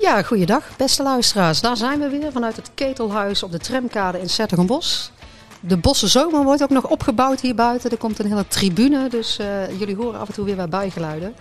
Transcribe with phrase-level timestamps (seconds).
[0.00, 1.60] Ja, goeiedag beste luisteraars.
[1.60, 5.12] Daar zijn we weer vanuit het Ketelhuis op de tramkade in Zettergenbos.
[5.60, 7.90] De Bosse Zomer wordt ook nog opgebouwd hier buiten.
[7.90, 11.34] Er komt een hele tribune, dus uh, jullie horen af en toe weer wat bijgeluiden.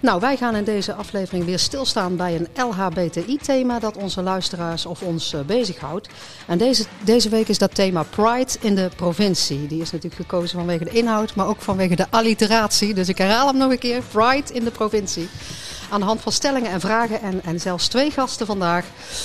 [0.00, 5.02] Nou, wij gaan in deze aflevering weer stilstaan bij een LHBTI-thema dat onze luisteraars of
[5.02, 6.08] ons uh, bezighoudt.
[6.46, 9.66] En deze, deze week is dat thema Pride in de provincie.
[9.66, 12.94] Die is natuurlijk gekozen vanwege de inhoud, maar ook vanwege de alliteratie.
[12.94, 15.28] Dus ik herhaal hem nog een keer, Pride in de provincie.
[15.90, 18.84] Aan de hand van stellingen en vragen en, en zelfs twee gasten vandaag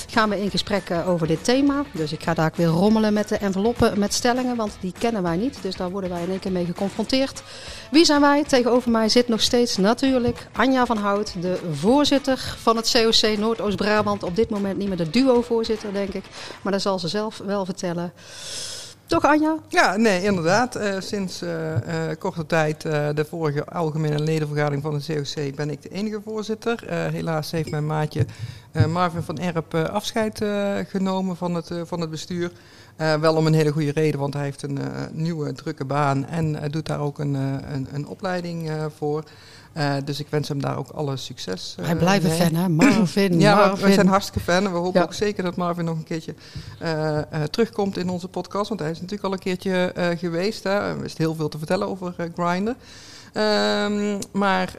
[0.09, 1.83] gaan we in gesprek over dit thema.
[1.91, 5.35] Dus ik ga daar weer rommelen met de enveloppen met stellingen, want die kennen wij
[5.35, 5.57] niet.
[5.61, 7.43] Dus daar worden wij in één keer mee geconfronteerd.
[7.91, 8.43] Wie zijn wij?
[8.43, 14.23] Tegenover mij zit nog steeds natuurlijk Anja van Hout, de voorzitter van het COC Noordoost-Brabant.
[14.23, 16.23] Op dit moment niet meer de duo-voorzitter, denk ik.
[16.61, 18.13] Maar dat zal ze zelf wel vertellen.
[19.13, 19.55] Toch, Anja?
[19.67, 20.77] Ja, nee, inderdaad.
[20.77, 21.77] Uh, sinds uh, uh,
[22.19, 26.83] korte tijd, de vorige algemene ledenvergadering van de COC, ben ik de enige voorzitter.
[26.93, 28.25] helaas heeft mijn maatje
[28.87, 30.45] Marvin van Erp afscheid
[30.89, 32.51] genomen van het, van het bestuur.
[32.95, 34.79] wel om een hele goede reden, want hij heeft een
[35.11, 39.23] nieuwe drukke baan en doet daar ook een, een, een opleiding voor.
[39.77, 41.75] Uh, dus ik wens hem daar ook alle succes.
[41.79, 42.39] Uh, Wij blijven mee.
[42.39, 42.69] fan, hè?
[42.69, 43.39] Marvin.
[43.39, 43.87] ja, Marvin.
[43.87, 44.65] we zijn hartstikke fan.
[44.65, 45.05] En we hopen ja.
[45.05, 46.35] ook zeker dat Marvin nog een keertje
[46.81, 48.69] uh, terugkomt in onze podcast.
[48.69, 50.63] Want hij is natuurlijk al een keertje geweest.
[50.63, 50.69] Hè?
[50.69, 52.75] Er is heel veel te vertellen over Grindr.
[53.37, 54.77] Um, maar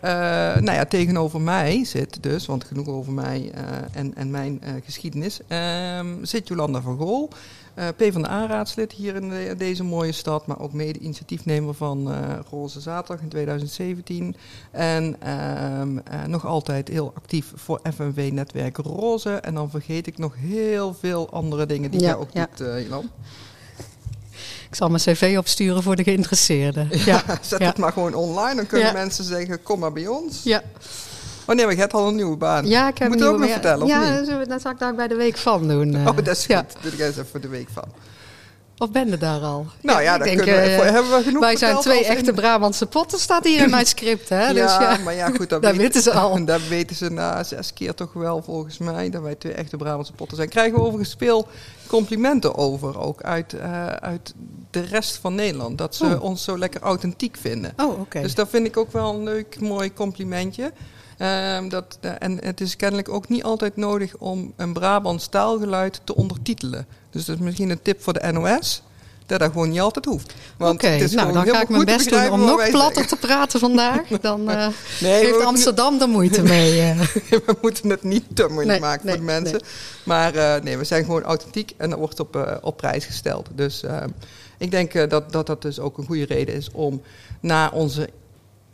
[0.61, 3.53] nou ja, tegenover mij zit dus, want genoeg over mij
[3.93, 5.41] en, en mijn geschiedenis,
[5.99, 7.31] um, zit Jolanda van Gool.
[7.79, 12.13] Uh, PvdA-raadslid hier in de, deze mooie stad, maar ook mede initiatiefnemer van
[12.51, 14.37] Roze Zaterdag in 2017.
[14.71, 19.31] En uh, nog altijd heel actief voor FNV-netwerk Roze.
[19.31, 22.49] En dan vergeet ik nog heel veel andere dingen die ja, jij ook ja.
[22.55, 23.11] doet, Jan.
[24.75, 26.89] Ik zal mijn cv opsturen voor de geïnteresseerden.
[26.91, 30.41] Ja, ja zet het maar gewoon online, dan kunnen mensen zeggen: kom maar bij ons.
[30.43, 30.63] Ja.
[31.45, 32.67] Oh nee, maar je hebt al een nieuwe baan.
[32.67, 34.49] Ja, ik heb Moet een ook nog vertellen, of Ja, niet?
[34.49, 36.09] dat zal ik daar bij de week van doen.
[36.09, 36.65] Oh, dat is goed.
[36.81, 37.85] Doe ik eens even voor de week van.
[38.79, 39.67] Of ben je daar al?
[39.81, 42.35] Nou ja, dan denk, kunnen we, uh, hebben we genoeg Wij zijn twee echte in-
[42.35, 44.29] Brabantse potten, staat hier in mijn script.
[44.29, 44.47] Hè?
[44.47, 46.45] Ja, dus ja, maar ja, goed, dat, dat weten ze al.
[46.45, 50.13] Dat weten ze na zes keer toch wel, volgens mij, dat wij twee echte Brabantse
[50.13, 50.49] potten zijn.
[50.49, 51.49] Krijgen we overigens veel
[51.87, 54.35] complimenten over, ook uit, uh, uit
[54.71, 55.79] de rest van Nederland.
[55.79, 56.23] Dat ze Oh.
[56.23, 57.73] ons zo lekker authentiek vinden.
[57.77, 58.21] Oh, oké.
[58.21, 60.73] Dus dat vind ik ook wel een leuk, mooi complimentje.
[61.19, 66.15] Ehm, dat, en het is kennelijk ook niet altijd nodig om een Brabants taalgeluid te
[66.15, 66.87] ondertitelen.
[67.11, 68.83] Dus dat is misschien een tip voor de NOS.
[69.27, 70.35] Dat dat gewoon niet altijd hoeft.
[70.57, 73.19] Want Oké, het is nou dan ga ik mijn best doen om nog platter zeggen.
[73.19, 74.09] te praten vandaag.
[74.21, 76.81] Dan Nee, heeft Amsterdam er moeite mee.
[76.81, 77.01] eh.
[77.29, 79.61] we moeten het niet te moeilijk Nee, maken nee, voor de mensen.
[80.05, 83.49] Maar eh, nee, we zijn gewoon authentiek en dat wordt op, op prijs gesteld.
[83.55, 84.03] Dus eh,
[84.59, 87.03] ik denk dat, dat dat dus ook een goede reden is om
[87.41, 88.09] na onze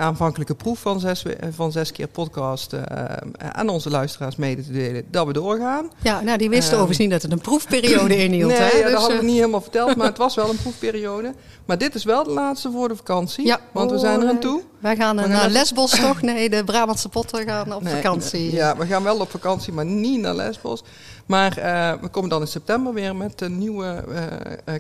[0.01, 3.05] aanvankelijke proef van zes, van zes keer podcast eh,
[3.53, 5.91] aan onze luisteraars mede te delen dat we doorgaan.
[6.03, 6.75] Ja, nou, die wisten Ehm.
[6.83, 8.51] overigens niet dat het een proefperiode inhield.
[8.51, 8.65] nee, hè?
[8.67, 11.35] ja, Dus, dat hadden we eh, niet helemaal verteld, maar het was wel een proefperiode.
[11.65, 13.61] Maar dit is wel de laatste voor de vakantie, Ja.
[13.73, 14.63] want we zijn er aan toe.
[14.79, 16.23] Wij gaan naar Lesbos toch?
[16.23, 18.53] Nee, de Brabantse potten gaan op Nee, vakantie.
[18.53, 20.83] Ja, we gaan wel op vakantie, maar niet naar Lesbos.
[21.27, 24.05] Maar eh, we komen dan in september weer met een nieuwe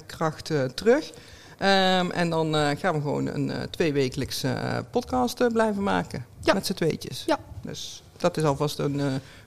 [0.07, 1.11] kracht terug.
[1.61, 4.53] Ehm, en dan eh, gaan we gewoon een eh tweewekelijks eh,
[4.91, 6.25] podcast blijven maken.
[6.43, 6.55] Ja.
[6.55, 7.23] Met z'n tweetjes.
[7.27, 7.39] Ja.
[7.63, 9.01] Dus dat is alvast een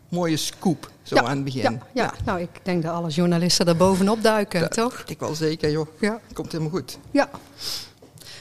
[0.09, 1.61] mooie scoop, zo Ja, aan het begin.
[1.61, 2.13] Ja, ja.
[2.25, 5.03] nou, ik denk dat alle journalisten daar bovenop duiken, Dat toch?
[5.07, 5.87] ik wel zeker, joh.
[5.99, 6.19] Ja.
[6.33, 6.97] Komt helemaal goed.
[7.11, 7.29] ja.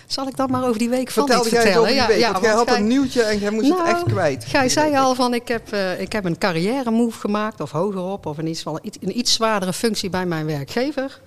[0.07, 1.97] Zal ik dan maar over die week van Vertel iets jij eens vertellen?
[2.01, 4.03] over die week, want jij had gij- een nieuwtje en jij moest Nou, het echt
[4.05, 4.47] kwijt.
[4.61, 8.39] Die zei al van ik heb, ik heb een carrière move gemaakt of hogerop of
[8.39, 11.21] in ieder geval een iets zwaardere functie bij mijn werkgever.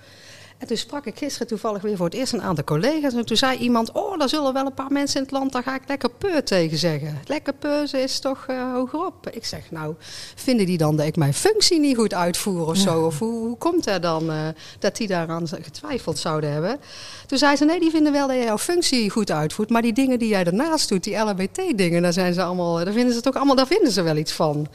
[0.58, 3.14] En toen sprak ik gisteren toevallig weer voor het eerst een aantal collega's.
[3.14, 5.62] En toen zei iemand, oh, daar zullen wel een paar mensen in het land, daar
[5.62, 7.18] ga ik lekker peur tegen zeggen.
[7.26, 9.28] Lekker peuzen is toch eh, hogerop?
[9.30, 9.94] Ik zeg, nou,
[10.34, 13.04] vinden die dan dat ik mijn functie niet goed uitvoer of zo?
[13.04, 16.80] Of hoe, hoe komt het dan eh, dat die daaraan getwijfeld zouden hebben?
[17.26, 19.70] Toen zei ze, nee, die vinden wel dat jij jouw functie goed uitvoert.
[19.70, 23.14] Maar die dingen die jij daarnaast doet, die LHBT-dingen, daar, zijn ze allemaal, daar vinden
[23.14, 24.68] ze toch allemaal, daar vinden ze wel iets van.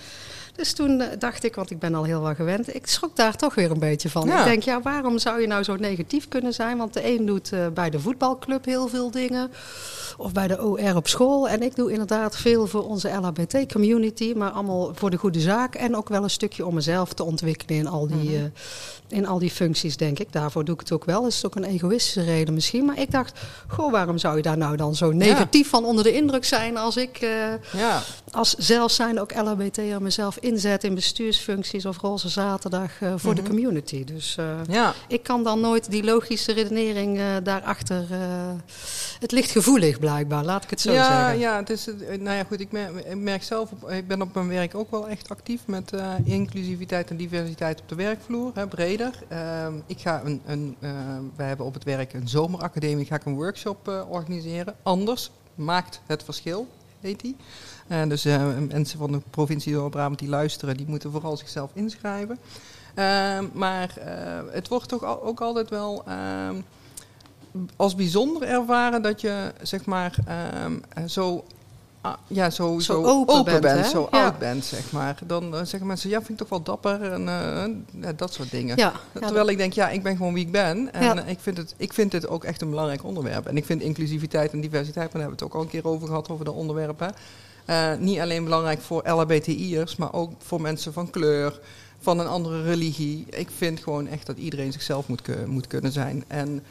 [0.56, 3.36] Dus toen eh, dacht ik, want ik ben al heel wel gewend, ik schrok daar
[3.36, 4.28] toch weer een beetje van.
[4.28, 4.40] Ja.
[4.40, 6.78] Ik denk, ja, waarom zou je nou zo negatief kunnen zijn?
[6.78, 9.52] Want de een doet eh, bij de voetbalclub heel veel dingen.
[10.18, 11.50] Of bij de OR op school.
[11.50, 14.34] En ik doe inderdaad veel voor onze LHBT-community.
[14.36, 15.76] Maar allemaal voor de goede zaak.
[15.76, 18.44] En ook wel een stukje om mezelf te ontwikkelen in al die, eh,
[19.08, 20.32] in al die functies, denk ik.
[20.32, 21.22] Daarvoor doe ik het ook wel.
[21.22, 22.86] Dat is ook een egoïstische reden misschien.
[22.86, 26.14] Maar ik dacht, goh, waarom zou je daar nou dan zo negatief van onder de
[26.14, 26.78] indruk zijn...
[26.78, 27.20] als ik
[27.78, 28.02] Ja,
[28.32, 33.50] als zelf zijn ook LHBT'er mezelf inzetten in bestuursfuncties of roze zaterdag voor de mhm.
[33.50, 34.04] community.
[34.04, 34.94] Dus ja.
[35.08, 38.06] ik kan dan nooit die logische redenering daarachter.
[39.20, 41.40] het ligt gevoelig blijkbaar, laat ik het zo ja, zeggen.
[41.40, 41.86] Ja, het is,
[42.20, 44.92] nou ja, goed, ik merk, ik merk zelf, op, ik ben op mijn werk ook
[44.92, 45.92] wel echt actief met
[46.24, 49.12] inclusiviteit en diversiteit op de werkvloer, hè, breder.
[49.28, 50.78] Ehm, ik ga een, een
[51.36, 54.76] wij hebben op het werk een zomeracademie, ga ik een workshop organiseren.
[54.84, 56.68] Anders maakt het verschil,
[57.00, 57.36] heet die.
[58.08, 62.38] Dus uh, mensen van de provincie Noord-Brabant die luisteren, die moeten vooral zichzelf inschrijven.
[62.96, 66.56] Uh, maar eh, het wordt toch ook altijd wel ehm,
[67.76, 71.44] als bijzonder ervaren dat je zeg maar ehm, zo
[72.02, 75.20] Ah, ja, zo, zo, open, bent, zo oud bent, zeg maar.
[75.26, 77.22] Dan uh, zeggen mensen, ja, vind ik toch wel dapper en
[77.96, 78.78] uh, dat soort dingen.
[78.78, 80.94] Ja, Terwijl ik denk, ja, ik ben gewoon wie ik ben.
[80.94, 83.48] En ik, vind het, ik vind dit ook echt een belangrijk onderwerp.
[83.48, 85.88] En ik vind inclusiviteit en diversiteit, maar daar hebben we het ook al een keer
[85.88, 87.14] over gehad, over de onderwerpen.
[87.68, 91.60] Uh, niet alleen belangrijk voor LHBTI'ers, maar ook voor mensen van kleur,
[92.00, 93.26] van een andere religie.
[93.30, 96.24] Ik vind gewoon echt dat iedereen zichzelf moet, moet kunnen zijn.
[96.28, 96.64] En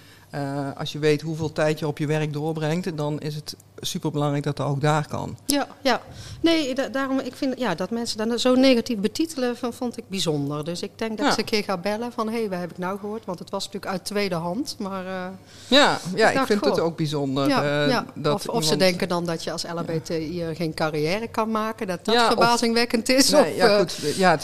[0.76, 4.56] als je weet hoeveel tijd je op je werk doorbrengt, dan is het superbelangrijk dat
[4.56, 5.36] dat ook daar kan.
[5.46, 6.00] Ja, ja.
[6.40, 10.64] nee, daarom ik vind ja, dat mensen dan zo negatief betitelen, van, vond ik bijzonder.
[10.64, 11.32] Dus ik denk dat ja.
[11.32, 13.24] ze een keer ga bellen van, hé, hey, waar heb ik nou gehoord?
[13.24, 15.04] Want het was natuurlijk uit tweede hand, maar...
[15.04, 15.26] Uh,
[15.68, 17.48] ja, ja, ik, vind het ook bijzonder.
[17.48, 18.04] Ja, uh, ja.
[18.14, 22.04] Dat of, of ze denken dan dat je als LHBTI geen carrière kan maken, dat
[22.04, 23.30] dat verbazingwekkend is.
[23.30, 24.42] Nee, of, ja, goed, ja, het,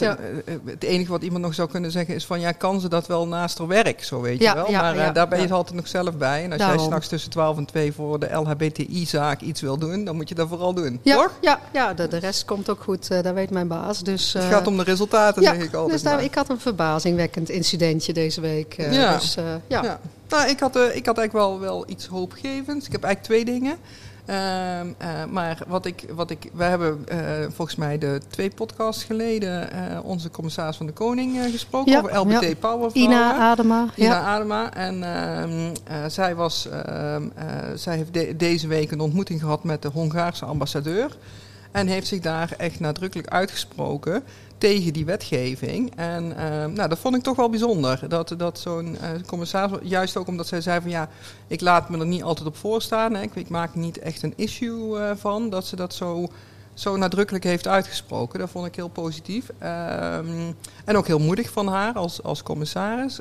[0.65, 3.27] het, enige wat iemand nog zou kunnen zeggen is van, ja, kan ze dat wel
[3.27, 4.71] naast haar werk, zo weet je wel.
[4.71, 6.43] maar daar ben je altijd nog zelf bij.
[6.43, 10.15] En als jij straks tussen 12 en 2 voor de LHBTI-zaak iets wil doen, dan
[10.15, 10.99] moet je dat vooral doen.
[11.01, 11.31] Ja, toch?
[11.41, 14.03] Ja, ja de, de rest komt ook goed, uh, dat weet mijn baas.
[14.03, 15.91] Dus, uh, het gaat om de resultaten, ja, denk ik altijd.
[15.91, 18.77] Dus daar, ik had een verbazingwekkend incidentje deze week.
[18.77, 19.13] Uh, ja.
[19.13, 19.35] Dus,
[19.67, 19.83] ja.
[19.83, 19.99] ja.
[20.29, 22.85] Nou, ik had, ik had eigenlijk wel, wel iets hoopgevends.
[22.85, 23.77] Ik heb eigenlijk twee dingen.
[24.27, 27.17] Ehm, uh, maar wat ik, wat ik, we hebben uh,
[27.49, 32.17] volgens mij de twee podcasts geleden uh, onze commissaris van de Koning gesproken ja, over
[32.17, 32.55] LBT ja.
[32.59, 32.89] Power.
[32.93, 33.87] Ina Adema.
[33.95, 34.21] Ina ja.
[34.21, 34.73] Adema.
[34.73, 37.27] En ehm, zij, was, ehm,
[37.75, 41.17] zij heeft de, deze week een ontmoeting gehad met de Hongaarse ambassadeur.
[41.71, 44.23] En heeft zich daar echt nadrukkelijk uitgesproken
[44.57, 45.95] tegen die wetgeving.
[45.95, 48.09] En uh, nou, dat vond ik toch wel bijzonder.
[48.09, 51.09] Dat, dat zo'n uh, commissaris, juist ook omdat zij zei van ja,
[51.47, 53.13] ik laat me er niet altijd op voorstaan.
[53.13, 53.21] Hè.
[53.21, 55.49] Ik, ik maak niet echt een issue uh, van.
[55.49, 56.27] Dat ze dat zo,
[56.73, 58.39] zo nadrukkelijk heeft uitgesproken.
[58.39, 59.49] Dat vond ik heel positief.
[59.49, 60.55] Um,
[60.85, 63.19] en ook heel moedig van haar als, als commissaris.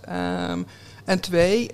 [0.51, 0.67] Um,
[1.05, 1.71] en twee,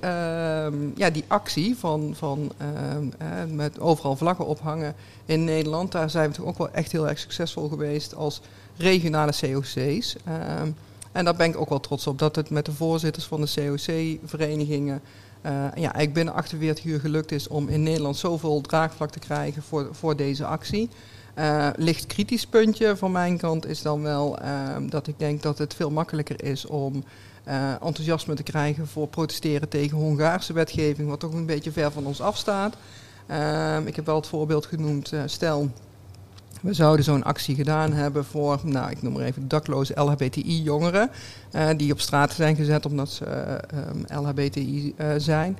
[0.94, 4.94] ja, die actie van, van uh, met overal vlaggen ophangen
[5.24, 5.92] in Nederland.
[5.92, 8.40] Daar zijn we toch ook wel echt heel erg succesvol geweest als
[8.76, 10.16] regionale COC's.
[10.24, 10.70] Ehm,
[11.12, 13.52] en daar ben ik ook wel trots op dat het met de voorzitters van de
[13.54, 15.00] COC-verenigingen
[15.46, 19.62] uh, ja, eigenlijk binnen 48 uur gelukt is om in Nederland zoveel draagvlak te krijgen
[19.62, 20.88] voor, voor deze actie.
[21.38, 25.58] Uh, licht kritisch puntje van mijn kant is dan wel uh, dat ik denk dat
[25.58, 27.04] het veel makkelijker is om
[27.48, 32.06] uh, enthousiasme te krijgen voor protesteren tegen Hongaarse wetgeving, wat toch een beetje ver van
[32.06, 32.74] ons afstaat.
[33.26, 35.70] Ehm, ik heb wel het voorbeeld genoemd, stel
[36.60, 41.10] we zouden zo'n actie gedaan hebben voor, nou, ik noem maar even dakloze LHBTI-jongeren.
[41.52, 43.26] Uh, die op straat zijn gezet omdat ze
[44.10, 45.58] um, LHBTI uh, zijn.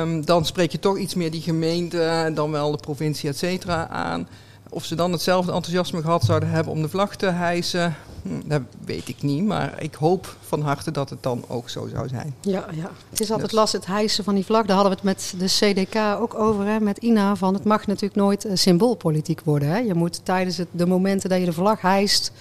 [0.00, 3.88] Um, dan spreek je toch iets meer die gemeente, dan wel de provincie, et cetera,
[3.88, 4.28] aan.
[4.68, 7.94] Of ze dan hetzelfde enthousiasme gehad zouden hebben om de vlag te hijsen,
[8.44, 9.44] dat weet ik niet.
[9.44, 12.34] Maar ik hoop van harte dat het dan ook zo zou zijn.
[12.40, 12.90] Ja, ja.
[13.10, 13.58] het is altijd dus.
[13.58, 14.66] lastig het hijsen van die vlag.
[14.66, 17.36] Daar hadden we het met de CDK ook over, hè, met Ina.
[17.36, 19.68] Van het mag natuurlijk nooit symboolpolitiek worden.
[19.68, 19.78] Hè.
[19.78, 22.32] Je moet tijdens het, de momenten dat je de vlag hijst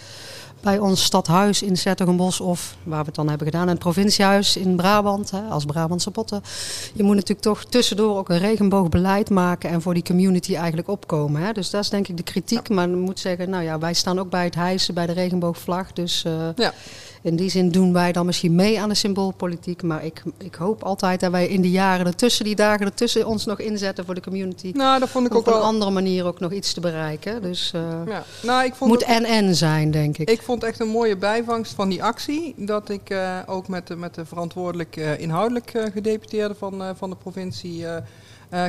[0.64, 4.58] bij ons stadhuis in Zettergenbos of waar we het dan hebben gedaan, in het provinciehuis
[4.58, 6.42] in Brabant, hè, als Brabantse potten.
[6.94, 11.42] Je moet natuurlijk toch tussendoor ook een regenboogbeleid maken en voor die community eigenlijk opkomen.
[11.42, 11.52] Hè.
[11.52, 12.70] Dus dat is denk ik de kritiek.
[12.70, 15.94] Maar ik moet zeggen, nou ja, wij staan ook bij het hijsen, bij de regenboogvlag.
[15.94, 16.74] Dus uh, ja
[17.24, 19.84] in die zin doen wij dan misschien mee aan de symboolpolitiek.
[19.84, 23.46] Maar ik, ik hoop altijd dat wij in die jaren ertussen, die dagen ertussen, ons
[23.46, 24.72] nog inzetten voor de community.
[24.74, 27.42] Nou, dat vond ik ook op een andere manier ook nog iets te bereiken.
[27.42, 28.24] Dus uh, ja.
[28.42, 30.30] nou, ik vond moet en-en zijn, denk ik.
[30.30, 32.54] Ik vond echt een mooie bijvangst van die actie.
[32.58, 37.16] Dat ik uh, ook met de, met de verantwoordelijk uh, inhoudelijk gedeputeerde van, van de
[37.16, 37.86] provincie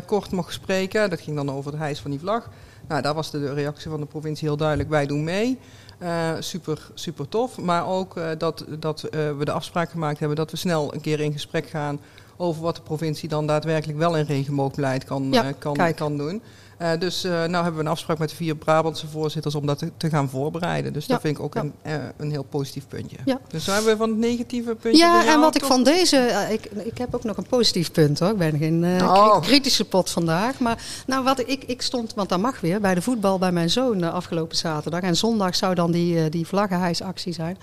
[0.07, 1.11] kort mocht spreken.
[1.11, 2.51] Dat ging dan over het hijs van die vlag.
[2.89, 4.89] Nou, daar was de reactie van de provincie heel duidelijk.
[4.89, 5.59] Wij doen mee.
[6.05, 7.59] Uh, super, super tof.
[7.59, 11.01] Maar ook uh, dat, dat uh, we de afspraak gemaakt hebben dat we snel een
[11.01, 12.01] keer in gesprek gaan
[12.37, 16.43] over wat de provincie dan daadwerkelijk wel in regenboogbeleid kan, ja, kan, kan doen.
[16.79, 19.79] Uh, dus uh, nou hebben we een afspraak met de vier Brabantse voorzitters om dat
[19.79, 20.93] te, te gaan voorbereiden.
[20.93, 21.61] Dus dat vind ik ook ja.
[21.61, 23.17] een, uh, een heel positief puntje.
[23.25, 23.41] Ja.
[23.49, 25.03] Dus zijn we van het negatieve puntje.
[25.03, 26.49] Ja, en wat ik van deze.
[26.51, 28.31] ik, ik heb ook nog een positief punt hoor.
[28.31, 29.41] Ik ben geen oh.
[29.41, 30.59] kritische pot vandaag.
[30.59, 33.71] Maar nou, wat ik, ik stond, want dat mag weer, bij de voetbal bij mijn
[33.71, 35.01] zoon afgelopen zaterdag.
[35.01, 37.59] En zondag zou dan die, die vlaggenhijsactie zijn.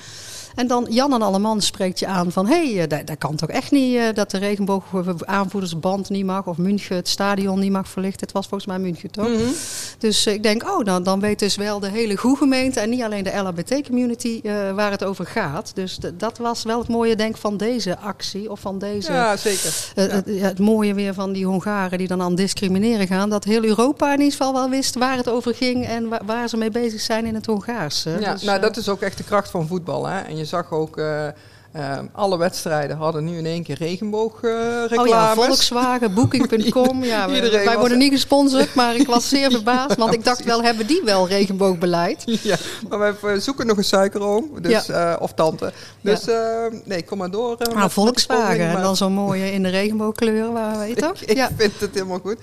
[0.55, 2.47] En dan Jan en Alleman spreekt je aan van...
[2.47, 4.85] hé, hey, dat, dat, kan toch echt niet dat de regenboog
[5.25, 6.47] aanvoerdersband niet mag...
[6.47, 8.21] of München het stadion niet mag verlichten.
[8.21, 9.27] Het was volgens mij München toch?
[9.27, 9.51] Mhm.
[9.97, 12.79] Dus ik denk, oh, dan, dan weet dus wel de hele goede gemeente...
[12.79, 15.71] en niet alleen de LHBT-community uh, waar het over gaat.
[15.75, 18.51] Dus dat was wel het mooie denk van deze actie.
[18.51, 19.11] Of van deze...
[19.11, 19.73] Ja, zeker.
[19.95, 20.11] Uh, ja.
[20.13, 23.29] Het, het, mooie weer van die Hongaren die dan aan discrimineren gaan.
[23.29, 25.87] Dat heel Europa in ieder geval wel wist waar het over ging...
[25.87, 28.03] en waar, waar ze mee bezig zijn in het Hongaars.
[28.03, 30.05] Ja, dus, nou dat is ook echt de kracht van voetbal.
[30.05, 30.19] Hè?
[30.19, 30.97] En je zag ook...
[30.97, 31.27] Uh,
[31.75, 34.91] uh, alle wedstrijden hadden nu in één keer regenboogreclames.
[34.91, 37.03] Uh, oh ja, Volkswagen, Booking.com.
[37.13, 39.97] ja, wij worden niet gesponsord, maar ik was zeer verbaasd.
[39.97, 42.23] Want ik dacht wel, hebben die wel regenboogbeleid?
[42.41, 42.57] Ja,
[42.89, 44.49] maar wij zoeken nog een suikeroom.
[44.61, 45.13] Dus, ja.
[45.13, 45.73] uh, of tante.
[46.01, 46.69] Dus ja.
[46.85, 47.57] nee, kom maar door.
[47.57, 48.69] ah, Volkswagen.
[48.69, 51.21] En dan zo'n mooie in de regenboogkleuren, waar weet je toch?
[51.21, 52.37] ik, ik vind het helemaal goed.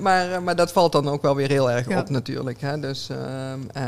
[0.00, 2.60] maar, maar dat valt dan ook wel weer heel erg op natuurlijk.
[2.60, 2.80] Hè?
[2.80, 3.08] Dus,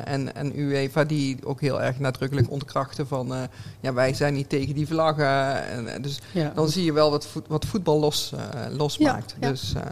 [0.04, 3.32] en, en UEFA die ook heel erg nadrukkelijk ontkrachten van...
[3.80, 5.66] ja, wij zijn niet tegen die vlaggen.
[5.66, 6.52] En, dus ja.
[6.54, 8.40] dan zie je wel wat, voet, wat voetbal los, uh,
[8.76, 9.34] losmaakt.
[9.40, 9.82] Ja, dus, uh,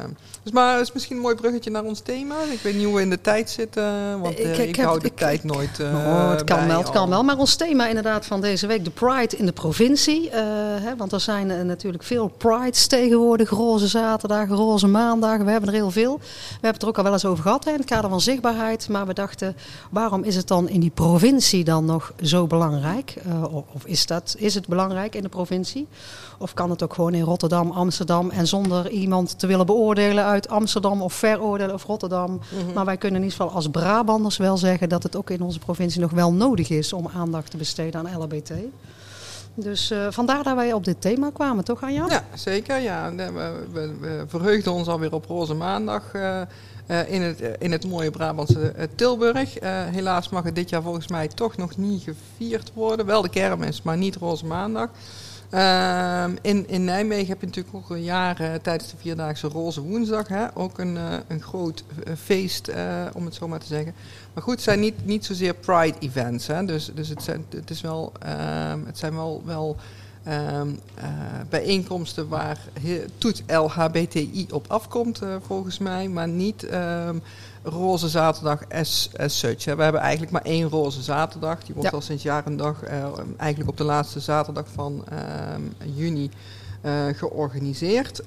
[0.43, 2.35] dus, maar het is misschien een mooi bruggetje naar ons thema.
[2.52, 5.17] Ik weet niet hoe we in de tijd zitten, want ik, ik, hou de ik,
[5.17, 7.23] tijd nooit oh, Het kan wel, het kan wel.
[7.23, 10.31] Maar ons thema inderdaad van deze week, de Pride in de provincie.
[10.31, 13.50] Hè, want er zijn natuurlijk veel Prides tegenwoordig.
[13.50, 15.38] Roze zaterdag, roze maandag.
[15.38, 16.19] We hebben er heel veel.
[16.19, 18.21] We hebben het er ook al wel eens over gehad hè, in het kader van
[18.21, 18.88] zichtbaarheid.
[18.88, 19.57] Maar we dachten,
[19.90, 23.14] waarom is het dan in die provincie dan nog zo belangrijk?
[23.50, 24.35] of is dat...
[24.38, 25.87] Is is het belangrijk in de provincie?
[26.38, 30.49] Of kan het ook gewoon in Rotterdam, Amsterdam en zonder iemand te willen beoordelen uit
[30.49, 32.30] Amsterdam of veroordelen of Rotterdam?
[32.30, 32.73] Mhm.
[32.75, 35.59] Maar wij kunnen in ieder geval als Brabanders wel zeggen dat het ook in onze
[35.59, 38.52] provincie nog wel nodig is om aandacht te besteden aan LHBT.
[39.54, 42.07] Dus uh, vandaar dat wij op dit thema kwamen, toch Anja?
[42.09, 42.78] Ja, zeker.
[42.78, 43.14] Ja.
[43.14, 43.33] We,
[43.73, 46.14] we, we verheugden ons alweer op Roze Maandag.
[46.14, 46.40] Uh,
[46.90, 49.56] uh, in, het, in het mooie Brabantse Tilburg.
[49.90, 53.06] helaas mag het dit jaar volgens mij toch nog niet gevierd worden.
[53.06, 54.88] Wel de kermis, maar niet Roze Maandag.
[55.54, 60.28] Uh, in, in Nijmegen heb je natuurlijk ook al jaren tijdens de Vierdaagse Roze Woensdag.
[60.28, 61.85] Hè, ook een, een groot
[62.18, 62.70] feest,
[63.14, 63.94] om het zo maar te zeggen.
[64.35, 66.47] Maar goed, het zijn niet, niet zozeer pride events.
[66.47, 69.76] Hè, dus dus het, zijn, het, is wel, ehm, het zijn wel, wel
[71.49, 72.59] bijeenkomsten waar
[73.19, 76.09] toet LHBTI op afkomt, volgens mij.
[76.09, 76.67] Maar niet
[77.62, 79.65] roze zaterdag as, as such.
[79.65, 81.65] We hebben eigenlijk maar één roze zaterdag.
[81.65, 83.05] Die wordt al sinds jaar en dag uh,
[83.37, 85.19] eigenlijk op de laatste zaterdag van uh,
[85.97, 86.31] juni
[87.12, 88.25] georganiseerd.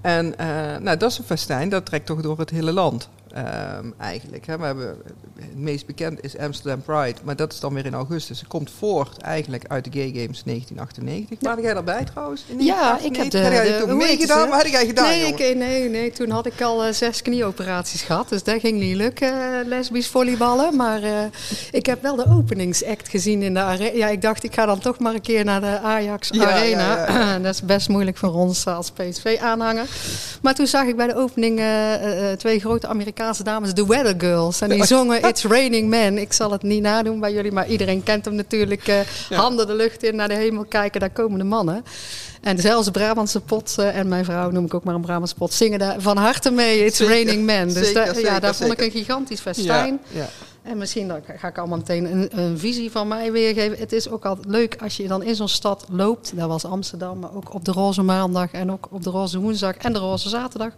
[0.00, 3.08] En uh, nou, dat is een festijn, dat trekt toch door het hele land.
[3.36, 4.46] Um, eigenlijk.
[4.46, 4.58] Hè.
[4.58, 4.96] We hebben,
[5.38, 8.38] het meest bekend is Amsterdam Pride, maar dat is dan weer in augustus.
[8.38, 11.40] Het komt voort eigenlijk uit de Gay Games 1998.
[11.40, 11.48] Ja.
[11.48, 12.44] Waren jij daarbij trouwens?
[12.46, 14.48] In ja, ik heb de, had jij toen meegedaan?
[14.48, 15.08] Wat had jij gedaan?
[15.08, 18.78] Nee, ik, nee, nee, toen had ik al uh, zes knieoperaties gehad, dus dat ging
[18.78, 20.76] niet lukken, uh, lesbisch volleyballen.
[20.76, 21.10] Maar uh,
[21.70, 23.96] ik heb wel de openingsact gezien in de arena.
[23.96, 27.06] Ja, ik dacht, ik ga dan toch maar een keer naar de Ajax ja, Arena.
[27.08, 29.86] Ja, dat is best moeilijk voor ons als PSV-aanhanger.
[30.42, 31.60] Maar toen zag ik bij de opening
[32.36, 34.60] twee grote Amerikaanse Amerikaanse dames, de Weather Girls.
[34.60, 36.18] En die zongen It's Raining Men.
[36.18, 38.88] Ik zal het niet nadoen bij jullie, maar iedereen kent hem natuurlijk.
[38.88, 38.98] Uh,
[39.38, 41.84] Handen de lucht in, naar de hemel kijken, daar komen de mannen.
[42.40, 45.52] En zelfs Brabantse pot uh, en mijn vrouw, noem ik ook maar een Brabantse pot,
[45.52, 47.66] zingen daar van harte mee It's Raining Men.
[47.66, 50.00] Dus zeker, zeker, ja, daar vond ik een gigantisch festijn.
[50.08, 50.28] Ja,
[50.62, 53.78] en misschien dan ga ik allemaal meteen een, een, visie van mij weergeven.
[53.78, 56.32] Het is ook altijd leuk als je dan in zo'n stad loopt.
[56.36, 59.76] Dat was Amsterdam, maar ook op de Roze Maandag en ook op de Roze Woensdag
[59.76, 60.72] en de Roze Zaterdag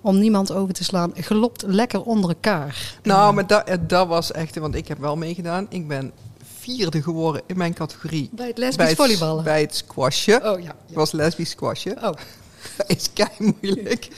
[0.00, 1.12] om niemand over te slaan.
[1.14, 2.98] Gelopt lekker onder elkaar.
[3.02, 5.66] Nou, maar dat, dat was echt, want ik heb wel meegedaan.
[5.68, 6.12] Ik ben
[6.58, 8.30] vierde geworden in mijn categorie.
[8.32, 9.44] Bij het lesbisch volleyballen?
[9.44, 10.40] Bij het squashje.
[10.44, 10.74] Oh ja.
[10.86, 10.94] ja.
[10.94, 11.96] was lesbisch squashje.
[12.02, 12.12] Oh.
[12.96, 14.08] is kei moeilijk.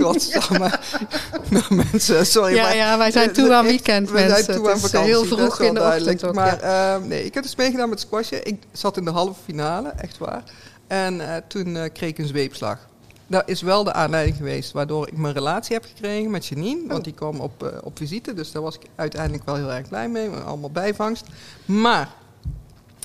[0.00, 0.70] Godsamme.
[1.50, 2.54] nou, mensen, sorry.
[2.54, 4.44] Ja, maar, ja, wij zijn toe aan weekend, we mensen.
[4.44, 5.10] zijn toe aan vakantie.
[5.10, 6.96] Heel vroeg in de ochtend ook, Maar ja.
[6.96, 8.42] uh, nee, ik heb dus meegedaan met squashje.
[8.42, 10.42] Ik zat in de halve finale, echt waar.
[10.86, 12.88] En uh, toen uh, kreeg ik een zweepslag
[13.26, 16.88] dat is wel de aanleiding geweest waardoor ik mijn relatie heb gekregen met Janine.
[16.88, 19.88] Want die kwam op, uh, op visite, dus daar was ik uiteindelijk wel heel erg
[19.88, 20.28] blij mee.
[20.28, 21.26] Allemaal bijvangst.
[21.64, 22.14] Maar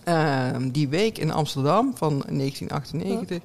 [0.08, 3.44] uh, die week in Amsterdam van 1998, ja.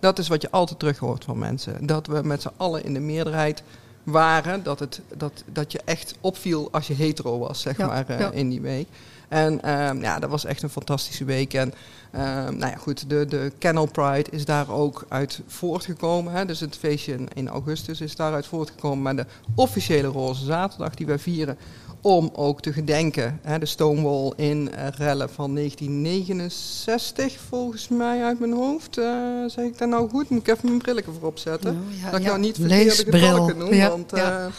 [0.00, 1.86] dat is wat je altijd terug hoort van mensen.
[1.86, 3.62] Dat we met z'n allen in de meerderheid
[4.02, 4.62] waren.
[4.62, 7.86] Dat, het, dat, dat je echt opviel als je hetero was, zeg ja.
[7.86, 8.88] maar, uh, in die week.
[9.28, 11.54] En ehm, ja, dat was echt een fantastische week.
[11.54, 11.74] En
[12.10, 16.32] ehm, nou ja, goed, de, de Kennel Pride is daar ook uit voortgekomen.
[16.32, 16.44] Hè?
[16.44, 19.02] Dus het feestje in, in augustus is daaruit voortgekomen.
[19.02, 21.58] Maar de officiële Roze Zaterdag die wij vieren
[22.00, 23.40] om ook te gedenken.
[23.42, 28.98] Hè, de Stonewall in uh, rellen van 1969, volgens mij uit mijn hoofd.
[28.98, 29.04] Uh,
[29.46, 30.28] zeg ik dat nou goed?
[30.28, 31.74] Moet ik even mijn brilletje voor opzetten?
[31.74, 32.30] Nou, ja, dat ik ja.
[32.30, 33.74] nou niet verkeerde getallen noem.
[33.74, 34.46] Ja, want, ja.
[34.46, 34.52] uh,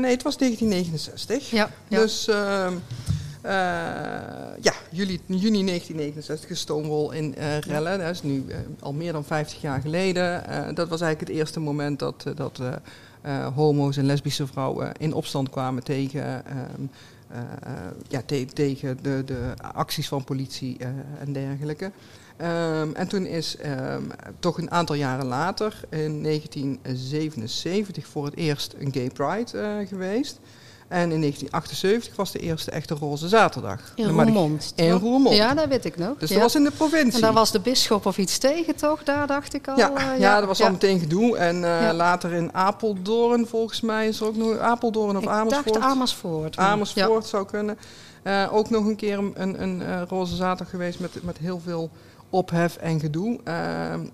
[0.00, 1.50] nee, het was 1969.
[1.50, 1.98] Ja, ja.
[1.98, 2.28] Dus
[3.44, 7.98] ehm, ja, juli, juni 1969, Stonewall in rellen.
[7.98, 8.44] Dat is nu
[8.80, 10.42] al meer dan 50 jaar geleden.
[10.74, 12.24] dat was eigenlijk het eerste moment dat...
[12.34, 12.60] dat
[13.26, 16.56] uh, homo's en lesbische vrouwen in opstand kwamen tegen, uh,
[17.32, 17.38] uh,
[18.08, 20.78] ja, te tegen de, de, acties van politie
[21.18, 21.90] en dergelijke.
[22.40, 28.74] Um, en toen is um, toch een aantal jaren later, in 1977, voor het eerst
[28.78, 30.40] een gay pride geweest.
[30.88, 33.80] En in 1978 was de eerste echte Roze Zaterdag.
[33.94, 34.72] In Roermond.
[34.76, 35.36] In Roermond.
[35.36, 36.18] Ja, dat weet ik nog.
[36.18, 36.34] Dus ja.
[36.34, 37.14] dat was in de provincie.
[37.14, 39.02] En daar was de bisschop of iets tegen, toch?
[39.02, 39.76] Daar dacht ik al.
[39.76, 41.36] Ja, uh, ja, ja, dat was al meteen gedoe.
[41.36, 41.94] En uh, Ja.
[41.94, 45.74] later in Apeldoorn, volgens mij, is er ook nog Apeldoorn of Ik Amersfoort.
[45.74, 46.56] dacht Amersfoort.
[46.56, 47.78] maar- Amersfoort zou kunnen.
[48.22, 51.60] Eh, ook nog een keer een, een, een eh, roze zaterdag geweest met, met heel
[51.64, 51.90] veel
[52.30, 53.38] ophef en gedoe.
[53.44, 53.54] Eh,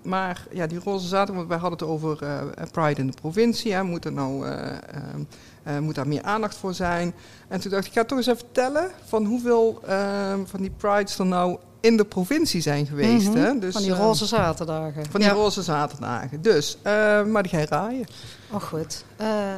[0.03, 3.73] maar ja, die roze zaterdag, want wij hadden het over eh, Pride in de provincie.
[3.73, 4.65] Hè, moet, er nou, eh,
[5.63, 7.13] eh, moet daar meer aandacht voor zijn?
[7.47, 10.71] En toen dacht ik, ik ga toch eens even tellen van hoeveel eh, van die
[10.77, 13.27] Prides er nou in de provincie zijn geweest.
[13.27, 13.59] Mhm, hè?
[13.59, 15.05] Dus, van die eh, roze zaterdagen.
[15.11, 15.35] van die ja.
[15.35, 16.41] roze zaterdagen.
[16.41, 18.05] Dus, eh, maar die ga je raaien.
[18.51, 19.03] Oh, goed.
[19.15, 19.55] Eh,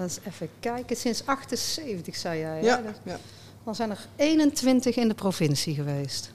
[0.00, 0.96] eens even kijken.
[0.96, 2.62] Sinds 78, zei jij.
[2.62, 3.18] Ja, Dat- ja.
[3.64, 6.32] Dan zijn er 21 in de provincie geweest.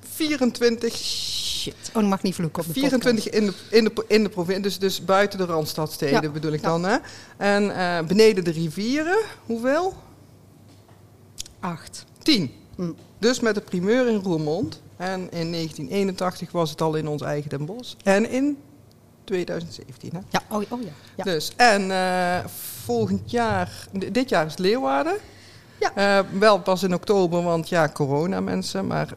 [0.00, 0.94] 24
[1.74, 1.88] Shit.
[1.88, 4.62] Oh, dat mag niet vloeken op de 24 in de, in de, in de provincie,
[4.62, 6.68] dus, dus buiten de randstadsteden Ja, bedoel ik ja.
[6.68, 6.84] dan.
[6.84, 6.96] Hè?
[7.36, 9.94] En eh, beneden de rivieren, hoeveel?
[11.60, 12.04] Acht.
[12.18, 12.50] 10.
[12.74, 12.90] Hm.
[13.18, 14.80] Dus met de primeur in Roermond.
[14.96, 17.94] En in 1981 was het al in ons eigen Den Bosch.
[18.02, 18.58] En in
[19.24, 20.10] 2017.
[20.12, 20.18] Hè?
[20.30, 20.88] Ja, oh, oh ja.
[21.16, 21.24] ja.
[21.24, 22.44] Dus, en eh,
[22.84, 25.16] volgend jaar, dit jaar is Leeuwarden.
[25.80, 25.92] Ja.
[25.94, 28.86] Eh, wel pas in oktober, want ja, corona mensen.
[28.86, 29.08] Maar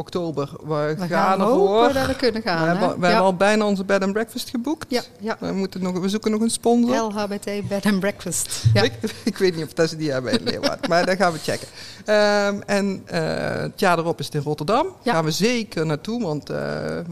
[0.00, 1.92] oktober, we, We gaan gaan ervoor.
[1.92, 2.68] dat we kunnen we gaan.
[2.68, 3.06] hebben, we ja.
[3.06, 4.86] hebben al bijna onze bed and breakfast geboekt.
[4.88, 5.36] Ja, ja.
[5.40, 6.96] We, moeten nog, we zoeken nog een sponsor.
[6.96, 8.48] LHBT Bed and Breakfast.
[8.74, 8.82] Ja.
[8.82, 8.92] Ik,
[9.24, 11.68] ik weet niet of dat ze die hebben in Leeuwarden, maar dat gaan we checken.
[12.04, 14.82] Ehm, en eh, het jaar erop is het in Rotterdam.
[14.84, 15.12] Daar Ja.
[15.12, 16.56] gaan we zeker naartoe, want eh,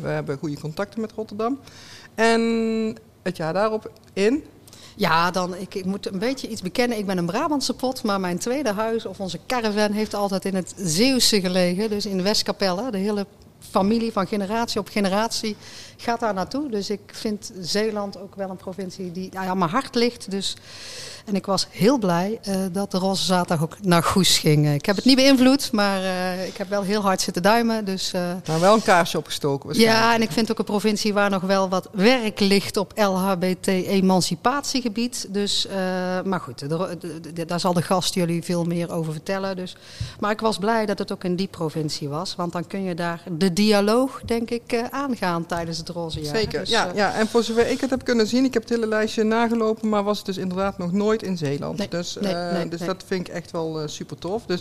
[0.01, 1.59] we hebben goede contacten met Rotterdam.
[2.15, 2.41] En
[3.23, 4.45] het jaar daarop in...
[4.99, 6.99] Ja, dan, ik, ik moet een beetje iets bekennen.
[6.99, 10.55] Ik ben een Brabantse pot, maar mijn tweede huis of onze caravan heeft altijd in
[10.55, 11.91] het Zeeuwse gelegen.
[11.91, 12.91] Dus in Westkapelle.
[12.91, 13.27] De hele
[13.71, 15.57] familie van generatie op generatie
[15.97, 16.71] gaat daar naartoe.
[16.71, 20.31] Dus ik vind Zeeland ook wel een provincie die nou ja, aan mijn hart ligt.
[20.31, 20.57] Dus,
[21.25, 24.73] en ik was heel blij eh, dat de Roze Zaterdag ook naar Goes ging.
[24.75, 27.85] Ik heb het niet beïnvloed, maar eh, ik heb wel heel hard zitten duimen.
[27.85, 31.31] Dus, eh, Nou, wel een kaarsje opgestoken ja, en ik vind ook een provincie waar
[31.31, 35.27] nog wel wat werk ligt op LHBT-emancipatiegebied.
[35.31, 35.75] Dus, eh,
[36.25, 36.99] maar goed, de-
[37.35, 39.57] de- daar zal de gast jullie veel meer over vertellen.
[39.57, 39.77] Dus.
[40.21, 42.35] Maar ik was blij dat het ook in die provincie was.
[42.37, 46.37] Want dan kun je daar de dialoog, denk ik, eh, aangaan tijdens het roze jaar.
[46.37, 47.15] Zeker, Dus, ja, eh, ja.
[47.15, 50.03] En voor zover ik het heb kunnen zien, ik heb het hele lijstje nagelopen, maar
[50.03, 51.79] was het dus inderdaad nog nooit in Zeeland.
[51.79, 54.47] Nee, dus nee, eh, nee, dus dat vind ik echt wel super tof.
[54.47, 54.61] Dus,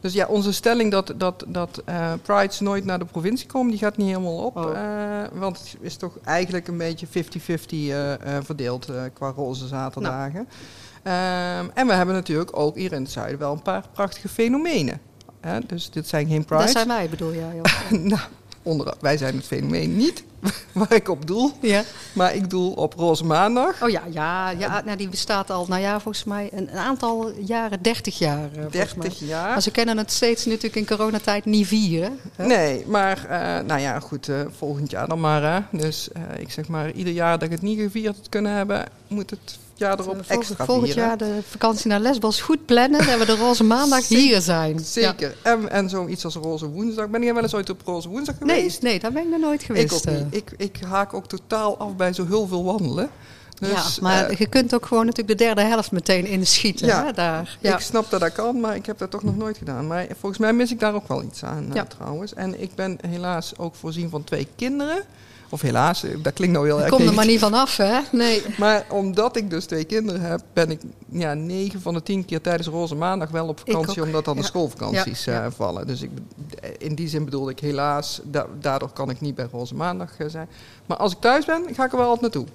[0.00, 1.82] dus ja, onze stelling dat, dat, dat
[2.22, 4.56] Prides nooit naar de provincie komen, die gaat niet helemaal op.
[4.56, 4.74] Oh.
[5.32, 7.10] want het is toch eigenlijk een beetje 50-50
[7.70, 10.48] eh, eh, verdeeld qua roze zaterdagen.
[11.02, 15.00] Ehm, en we hebben natuurlijk ook hier in het zuiden wel een paar prachtige fenomenen.
[15.46, 15.58] Hè?
[15.66, 16.72] Dus dit zijn geen dat Prides.
[16.72, 17.60] zijn wij, bedoel jij?
[18.00, 18.20] nou,
[18.62, 20.24] onder, wij zijn het fenomeen niet
[20.72, 21.52] waar ik op doel.
[21.60, 21.82] ja.
[22.12, 23.82] Maar ik doel op Roze Maandag.
[23.82, 27.30] Oh ja, ja, ja nou, die bestaat al, nou ja, volgens mij een, een aantal
[27.30, 28.44] jaren, 30 jaar.
[28.52, 29.08] eh, volgens mij.
[29.08, 29.50] 30 jaar.
[29.50, 32.18] Maar ze kennen het steeds natuurlijk in coronatijd niet vieren.
[32.36, 32.46] hè?
[32.46, 35.42] Nee, maar eh, nou ja, goed, eh, volgend jaar dan maar.
[35.42, 35.78] Hè.
[35.78, 39.30] Dus eh, ik zeg maar, ieder jaar dat ik het niet gevierd kunnen hebben, moet
[39.30, 41.04] het jaar erop Volgend- extra Volgend vieren.
[41.04, 43.06] jaar de vakantie naar Lesbos goed plannen.
[43.06, 44.72] Dat we de roze maandag Zeker, hier zijn.
[44.74, 44.82] Ja.
[44.82, 45.36] Zeker.
[45.42, 47.08] En, en zoiets als Roze Woensdag.
[47.08, 48.82] Ben jij wel eens ooit op Roze Woensdag Nee, geweest?
[48.82, 49.92] nee, daar ben ik nog nooit ik geweest.
[49.94, 50.14] ook eh.
[50.22, 50.34] niet.
[50.34, 53.10] Ik, ik haak ook totaal af bij zo heel veel wandelen.
[53.58, 56.86] Dus, ja, maar eh, je kunt ook gewoon natuurlijk de derde helft meteen inschieten.
[56.86, 57.56] Ja, hè, daar.
[57.60, 57.74] Ja.
[57.74, 59.86] Ik snap dat dat kan, maar ik heb dat toch nog nooit gedaan.
[59.86, 62.34] Maar volgens mij mis ik daar ook wel iets aan eh, trouwens.
[62.34, 65.02] En ik ben helaas ook voorzien van twee kinderen.
[65.50, 67.98] Of helaas, eh, dat klinkt nou heel erg Kom er maar niet vanaf, hè?
[68.12, 68.42] Nee.
[68.58, 72.40] Maar omdat ik dus twee kinderen heb, ben ik ja, negen van de tien keer
[72.40, 75.86] tijdens Roze Maandag wel op vakantie, omdat dan de schoolvakanties Ja, eh, vallen.
[75.86, 76.10] Dus ik,
[76.78, 80.26] in die zin bedoelde ik helaas, da- daardoor kan ik niet bij Roze Maandag eh,
[80.28, 80.48] zijn.
[80.86, 82.46] Maar als ik thuis ben, ga ik er wel altijd naartoe.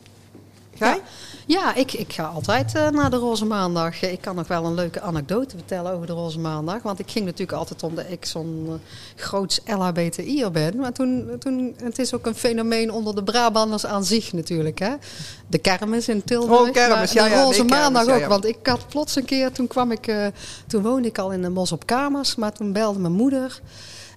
[0.86, 1.02] Jij?
[1.46, 4.02] Ja, ik, ik ga altijd uh, naar de Roze Maandag.
[4.02, 6.82] Ik kan nog wel een leuke anekdote vertellen over de Roze Maandag.
[6.82, 8.74] Want ik ging natuurlijk altijd omdat ik zo'n uh,
[9.15, 10.76] groots LHBTI'er ben.
[10.78, 14.80] Maar toen, toen, het is ook een fenomeen onder de Brabanders aan zich natuurlijk.
[14.80, 14.94] Hè?
[15.48, 16.67] De kermis in Tilburg.
[16.67, 18.20] Oh, kermis, ja, De ja, Roze nee, Maandag ook.
[18.20, 18.28] ja.
[18.28, 20.26] Want ik had plots een keer, toen kwam ik, uh,
[20.67, 22.36] toen woonde ik al in een bos op kamers.
[22.36, 23.60] Maar toen belde mijn moeder.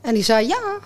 [0.03, 0.79] En die zei, ja,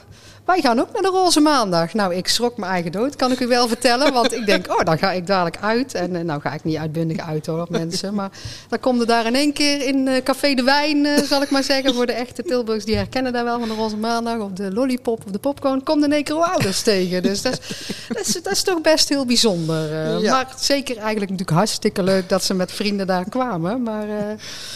[0.48, 1.94] wij gaan ook naar de Roze Maandag.
[1.94, 4.12] Nou, ik schrok mijn eigen dood, kan ik u wel vertellen.
[4.12, 5.94] Want ik denk, oh, dan ga ik dadelijk uit.
[5.94, 8.14] En uh, nou ga ik niet uitbundig uit hoor, mensen.
[8.14, 8.30] Maar
[8.68, 11.50] dan komt er daar in één keer in uh, Café de Wijn, uh, zal ik
[11.50, 11.94] maar zeggen.
[11.94, 14.38] Voor de echte Tilburgs, die herkennen daar wel van de Roze Maandag.
[14.38, 15.82] Of de Lollipop of de Popcorn.
[15.82, 17.22] Komt in één keer ouders tegen.
[17.22, 20.20] Dus dat is, dat, is, dat is toch best heel bijzonder.
[20.20, 20.32] Ja.
[20.32, 23.82] Maar zeker eigenlijk natuurlijk hartstikke leuk dat ze met vrienden daar kwamen.
[23.82, 24.06] Maar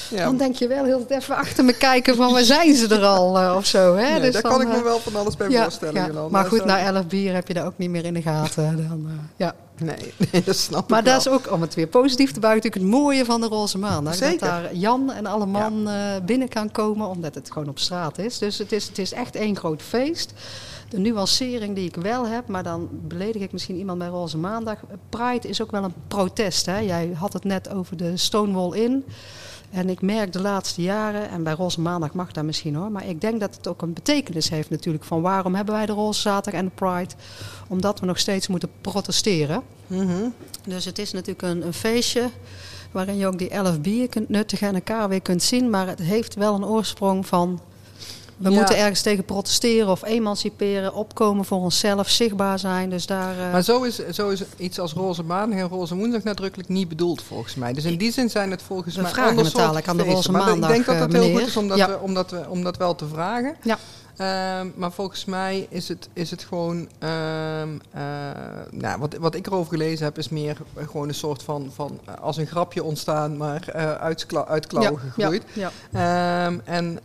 [0.09, 0.25] ja.
[0.25, 3.57] dan denk je wel heel even achter me kijken van, waar zijn ze er al
[3.57, 3.97] of zo.
[3.97, 4.11] Hè?
[4.11, 5.62] Nee, dus daar dan, kan ik me wel van alles bij ja,
[5.93, 6.29] Ja.
[6.31, 8.89] Maar goed, na elf bier heb je dat ook niet meer in de gaten.
[8.89, 9.55] Dan, uh, ja.
[9.79, 11.35] Nee, nee, dat snap maar ik dat wel.
[11.35, 13.79] is ook, om het weer positief te buiten, natuurlijk het mooie van de Roze.
[14.11, 14.31] Zeker.
[14.31, 16.17] Dat daar Jan en alle man ja.
[16.17, 18.39] uh, binnen kan komen, omdat het gewoon op straat is.
[18.39, 20.33] Dus het is, het is echt één groot feest.
[20.89, 24.79] De nuancering die ik wel heb, maar dan beledig ik misschien iemand bij Roze Maandag.
[25.09, 26.67] Pride is ook wel een protest.
[26.67, 26.79] Hè?
[26.79, 29.05] Jij had het net over de Stonewall Inn.
[29.73, 33.07] En ik merk de laatste jaren, en bij Roze Maandag mag dat misschien hoor, maar
[33.07, 36.21] ik denk dat het ook een betekenis heeft natuurlijk van waarom hebben wij de Roze
[36.21, 37.15] Zaterdag en de Pride?
[37.69, 39.63] Omdat we nog steeds moeten protesteren.
[39.87, 40.35] Mm -hmm.
[40.67, 42.31] Dus het is natuurlijk een, een, feestje
[42.91, 45.99] waarin je ook die elf bier kunt nuttigen en elkaar weer kunt zien, maar het
[45.99, 47.61] heeft wel een oorsprong van
[48.43, 48.57] we ja.
[48.57, 52.91] moeten ergens tegen protesteren of emanciperen, opkomen voor onszelf, zichtbaar zijn.
[52.91, 53.53] Dus daar, uh...
[53.53, 57.23] Maar zo is, zo is iets als Roze Maandag en Roze Woensdag nadrukkelijk niet bedoeld
[57.23, 57.73] volgens mij.
[57.73, 60.33] Dus in die zin zijn het volgens we mij vragen ander het aan de Roze
[60.33, 60.71] maar Maandag.
[60.71, 61.39] Ik denk dat het heel meneer.
[61.39, 61.89] goed is om dat, ja.
[61.89, 63.57] we, om, dat we, om dat wel te vragen.
[63.63, 63.79] Ja.
[64.21, 66.89] Uh, maar volgens mij is het, is het gewoon.
[67.03, 68.01] Uh, uh,
[68.71, 71.71] nou, wat, wat ik erover gelezen heb, is meer gewoon een soort van.
[71.75, 75.43] van als een grapje ontstaan, maar uh, uit, uit klauwen ja, gegroeid.
[75.53, 76.47] Ja, ja.
[76.47, 76.99] Um, en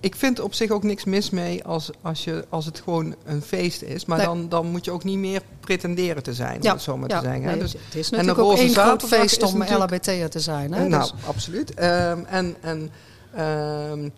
[0.00, 3.42] ik vind op zich ook niks mis mee als, als, je, als het gewoon een
[3.42, 4.04] feest is.
[4.04, 4.26] Maar Nee.
[4.26, 7.08] dan, dan moet je ook niet meer pretenderen te zijn, om Ja, het zo maar
[7.10, 7.44] ja, te zeggen.
[7.44, 10.72] nee, Dus, het is en natuurlijk ook Roze één groot feest om LHBT'er te zijn.
[10.72, 10.88] Hè?
[10.88, 11.74] nou, Dus- absoluut.
[11.74, 12.90] Ehm, en en
[13.34, 14.08] ehm,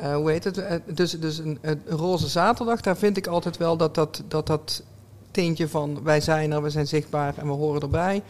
[0.00, 0.58] eh, hoe heet het?
[0.58, 4.46] Eh, dus dus een, een roze zaterdag, daar vind ik altijd wel dat dat, dat
[4.46, 4.82] dat
[5.30, 8.22] tintje van wij zijn er, we zijn zichtbaar en we horen erbij.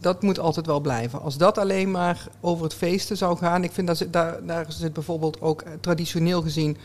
[0.00, 1.20] Dat moet altijd wel blijven.
[1.20, 4.92] Als dat alleen maar over het feesten zou gaan, ik vind dat daar, daar zit
[4.92, 6.76] bijvoorbeeld ook eh, traditioneel gezien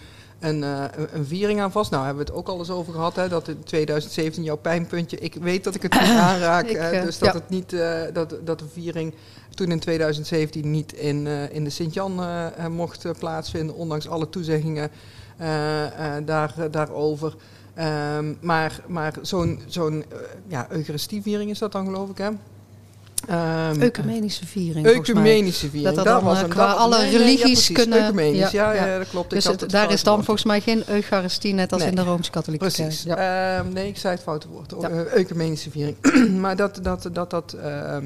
[0.43, 1.91] een, eh, een- een viering aan vast.
[1.91, 5.17] Nou, hebben we het ook al eens over gehad, hè, dat in 2017 jouw pijnpuntje.
[5.17, 7.39] Ik weet dat ik het niet aanraak, Ik, eh, dus dat, ja.
[7.39, 9.13] het niet, eh, dat, dat de viering
[9.56, 12.21] toen in 2017 niet in, in de Sint-Jan
[12.71, 14.89] mocht plaatsvinden, ondanks alle toezeggingen
[16.25, 17.36] daar, daarover.
[17.73, 20.06] Ehm, maar maar zo'n zo'n
[20.47, 22.29] ja, Eucharistieviering is dat dan, geloof ik, hè?
[23.79, 24.88] Ecumenische viering.
[24.88, 25.95] Ecumenische viering.
[25.95, 26.49] Dat dat was eh, hem.
[26.49, 29.25] qua Dat- alle nee, nee, ja, religies kunnen- Ecumenisch, ja, ja, dat klopt.
[29.25, 30.25] Ik Dus had het- het daar is dan woord.
[30.25, 31.89] volgens mij geen Eucharistie, net als Nee.
[31.89, 32.77] in de Rooms-Katholieke Kerk.
[32.77, 33.03] Precies.
[33.03, 33.57] Ja.
[33.59, 34.73] Ehm, nee, ik zei het foute woord.
[34.81, 34.89] Ja.
[34.89, 35.95] Eh, Ecumenische viering.
[36.41, 38.05] maar dat, dat, dat, dat, ehm,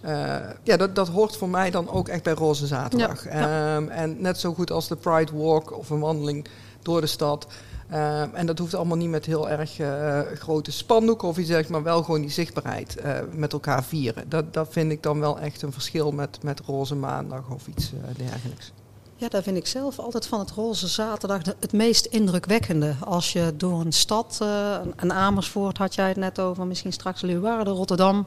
[0.00, 3.26] eh, ja, dat, dat hoort voor mij dan ook echt bij Roze Zaterdag.
[3.26, 6.46] En net zo goed als de Pride Walk of een wandeling
[6.82, 7.46] door de stad.
[7.90, 11.70] Ehm, en dat hoeft allemaal niet met heel erg eh, grote spandoeken of iets dergelijks,
[11.70, 14.28] maar wel gewoon die zichtbaarheid eh, met elkaar vieren.
[14.28, 17.92] Dat, dat vind ik dan wel echt een verschil met, met Roze Maandag of iets
[17.92, 18.72] eh, dergelijks.
[19.16, 22.94] Ja, daar vind ik zelf altijd van het Roze Zaterdag het meest indrukwekkende.
[23.00, 27.20] Als je door een stad, eh een Amersfoort had jij het net over, misschien straks
[27.20, 28.26] Leeuwarden, Rotterdam,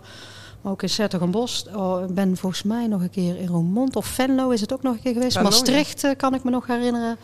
[0.62, 1.66] maar ook in Zettergenbos.
[1.76, 4.82] Oh, ik ben volgens mij nog een keer in Roermond of Venlo is het ook
[4.82, 5.34] nog een keer geweest.
[5.34, 7.18] Venlo, Maastricht eh, kan ik me nog herinneren.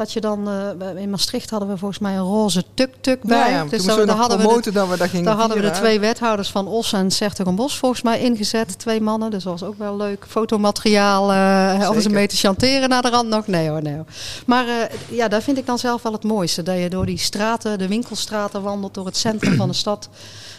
[0.00, 3.50] Dat je dan, eh, in Maastricht hadden we volgens mij een roze tuk-tuk bij.
[3.50, 5.62] Ja, Dus dan- we daar hadden we de- dat we dat gingen daar hadden we
[5.62, 8.78] de twee wethouders van Os en Sertogenbos volgens mij ingezet.
[8.78, 10.24] Twee mannen, dus dat was ook wel leuk.
[10.28, 13.46] Fotomateriaal, eh of ze mee te chanteren naar de rand nog.
[13.46, 14.04] Nee hoor, nee hoor.
[14.46, 14.74] Maar eh,
[15.10, 16.62] ja, daar vind ik dan zelf wel het mooiste.
[16.62, 20.08] Dat je door die straten, de winkelstraten wandelt, door het centrum van de stad.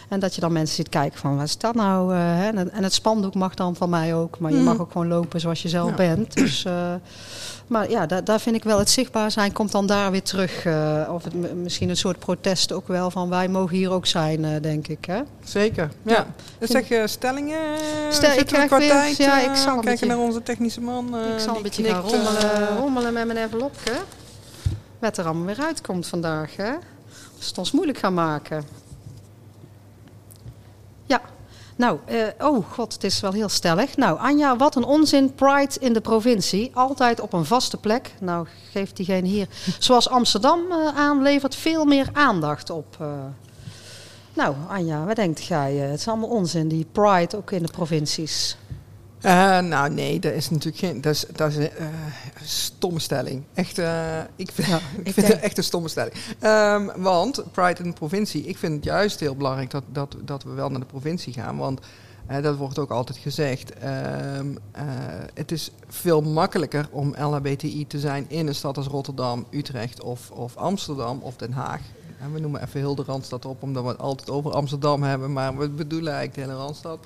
[0.08, 2.14] En dat je dan mensen ziet kijken van, wat is dat nou?
[2.14, 2.48] hè?
[2.48, 4.38] En, het- spandoek mag dan van mij ook.
[4.38, 4.66] Maar je Mhm.
[4.66, 5.94] mag ook gewoon lopen zoals je zelf Ja.
[5.96, 6.34] bent.
[6.34, 6.64] Dus...
[7.66, 10.64] maar ja, daar, daar vind ik wel het zichtbaar zijn komt dan daar weer terug.
[10.64, 14.44] eh, of het, misschien een soort protest ook wel van wij mogen hier ook zijn,
[14.44, 15.04] eh, denk ik.
[15.04, 15.22] Hè?
[15.44, 16.26] Zeker, ja.
[16.58, 17.58] Dan zeg je stellingen.
[18.10, 21.16] Stel, ik krijg weer- ja, ik zal een kijken beetje- naar onze technische man.
[21.16, 23.92] eh, ik zal een beetje gaan knikt, rommelen, rommelen met mijn envelopje.
[24.98, 26.56] Wat er allemaal weer uitkomt vandaag.
[26.56, 26.72] Hè?
[27.36, 28.64] Als het ons moeilijk gaan maken.
[31.06, 31.20] Ja,
[31.82, 33.96] nou, eh, oh god, het is wel heel stellig.
[33.96, 35.34] Nou, Anja, wat een onzin.
[35.34, 36.70] Pride in de provincie.
[36.74, 38.14] Altijd op een vaste plek.
[38.20, 39.46] Nou, geeft diegene hier,
[39.78, 42.96] zoals Amsterdam eh, aanlevert, veel meer aandacht op.
[43.00, 43.06] eh.
[44.34, 45.74] Nou, Anja, wat denkt jij?
[45.74, 48.56] Het is allemaal onzin, die pride ook in de provincies.
[49.24, 51.00] Uh, nou nee, dat is natuurlijk geen.
[51.00, 51.66] Dat is, dat is uh,
[52.40, 53.42] een stomme stelling.
[53.54, 56.14] Echt, uh, ik vind, ja, ik, ik vind het echt een stomme stelling.
[56.42, 60.42] Um, want Pride in de provincie, ik vind het juist heel belangrijk dat, dat, dat
[60.42, 61.56] we wel naar de provincie gaan.
[61.56, 61.80] Want
[62.42, 63.72] dat wordt ook altijd gezegd.
[64.38, 64.58] Um,
[65.34, 70.30] het is veel makkelijker om LHBTI te zijn in een stad als Rotterdam, Utrecht of,
[70.30, 71.80] of Amsterdam of Den Haag.
[72.20, 75.32] En we noemen even heel de Randstad op, omdat we het altijd over Amsterdam hebben,
[75.32, 76.98] maar we bedoelen eigenlijk de hele Randstad.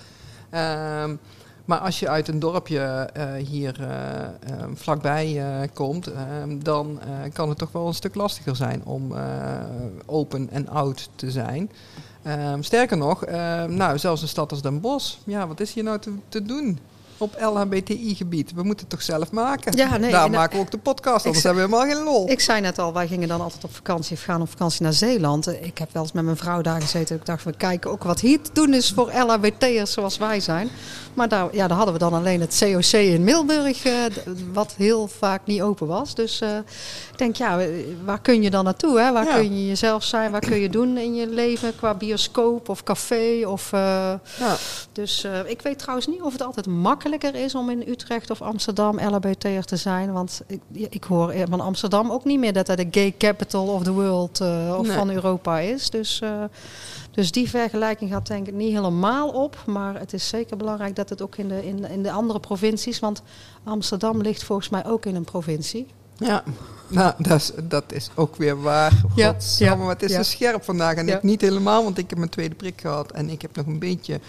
[0.54, 1.18] Um,
[1.66, 5.42] maar als je uit een dorpje uh, hier uh, uh, vlakbij
[5.74, 7.00] komt, ehm, dan
[7.32, 9.14] kan het toch wel een stuk lastiger zijn om
[10.06, 11.70] open en oud te zijn.
[12.26, 15.84] Um, sterker nog, ehm, nou, zelfs een stad als Den Bosch, ja, wat is hier
[15.84, 16.78] nou te, te doen?
[17.18, 18.52] Op LHBTI-gebied.
[18.52, 19.76] We moeten het toch zelf maken?
[19.76, 22.30] Ja, nee, Daar maken we ook de podcast, anders hebben we helemaal geen lol.
[22.30, 24.92] Ik zei net al, wij gingen dan altijd op vakantie of gaan op vakantie naar
[24.92, 25.48] Zeeland.
[25.48, 27.16] Ik heb wel eens met mijn vrouw daar gezeten.
[27.16, 30.70] Ik dacht, we kijken ook wat hier te doen is voor LHBT'ers zoals wij zijn.
[31.14, 33.92] Maar daar, ja, daar hadden we dan alleen het COC in Milburg, eh,
[34.52, 36.14] wat heel vaak niet open was.
[36.14, 36.56] Dus uh,
[37.12, 37.60] ik denk, ja,
[38.04, 39.00] waar kun je dan naartoe?
[39.00, 39.12] Hè?
[39.12, 40.30] Waar kun je jezelf zijn?
[40.30, 43.46] Waar kun je doen in je leven qua bioscoop of café?
[43.46, 43.80] Of, uh,
[44.38, 44.56] ja.
[44.92, 46.66] Dus ik weet trouwens niet of het altijd
[47.10, 50.12] makkelijker is om in Utrecht of Amsterdam LHBT'er te zijn.
[50.12, 53.82] Want ik, ik hoor van Amsterdam ook niet meer dat dat de gay capital of
[53.82, 54.40] the world
[54.78, 55.90] of van Europa is.
[55.90, 56.22] Dus...
[57.10, 59.62] Dus die vergelijking gaat denk ik niet helemaal op.
[59.66, 62.98] Maar het is zeker belangrijk dat het ook in de, in, in de andere provincies.
[62.98, 63.22] Want
[63.64, 65.86] Amsterdam ligt volgens mij ook in een provincie.
[66.16, 66.42] Ja,
[66.88, 69.02] nou, dat is, dat is ook weer waar.
[69.14, 70.22] Ja, ja, maar het is ja.
[70.22, 70.96] scherp vandaag.
[70.96, 73.12] En ik niet helemaal, want ik heb mijn tweede prik gehad.
[73.12, 74.20] En ik heb nog een beetje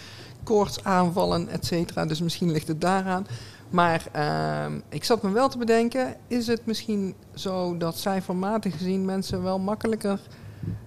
[0.48, 2.06] koortsaanvallen, et cetera.
[2.06, 3.26] Dus misschien ligt het daaraan.
[3.70, 9.04] Maar uh, ik zat me wel te bedenken, is het misschien zo dat cijfermatig gezien
[9.04, 10.20] mensen wel makkelijker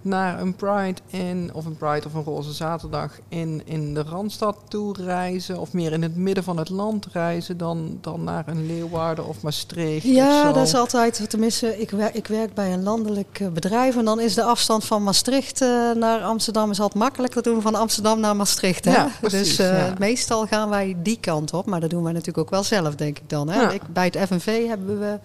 [0.01, 4.57] naar een Pride in, of een Pride of een Roze Zaterdag in, in de Randstad
[4.67, 8.65] toe reizen, of meer in het midden van het land reizen, dan, dan naar een
[8.65, 10.05] Leeuwarden of Maastricht?
[10.05, 14.05] Ja, dat is altijd, tenminste, ik werk, ik werk bij een landelijk eh, bedrijf en
[14.05, 18.19] dan is de afstand van Maastricht uh, naar Amsterdam is altijd makkelijker doen van Amsterdam
[18.19, 18.85] naar Maastricht.
[18.85, 18.91] Hè?
[18.91, 19.93] Ja, precies, dus uh, ja.
[19.99, 23.17] meestal gaan wij die kant op, maar dat doen wij natuurlijk ook wel zelf, denk
[23.17, 23.49] ik dan.
[23.49, 23.73] Hè?
[23.73, 25.19] Ik, bij het FNV hebben we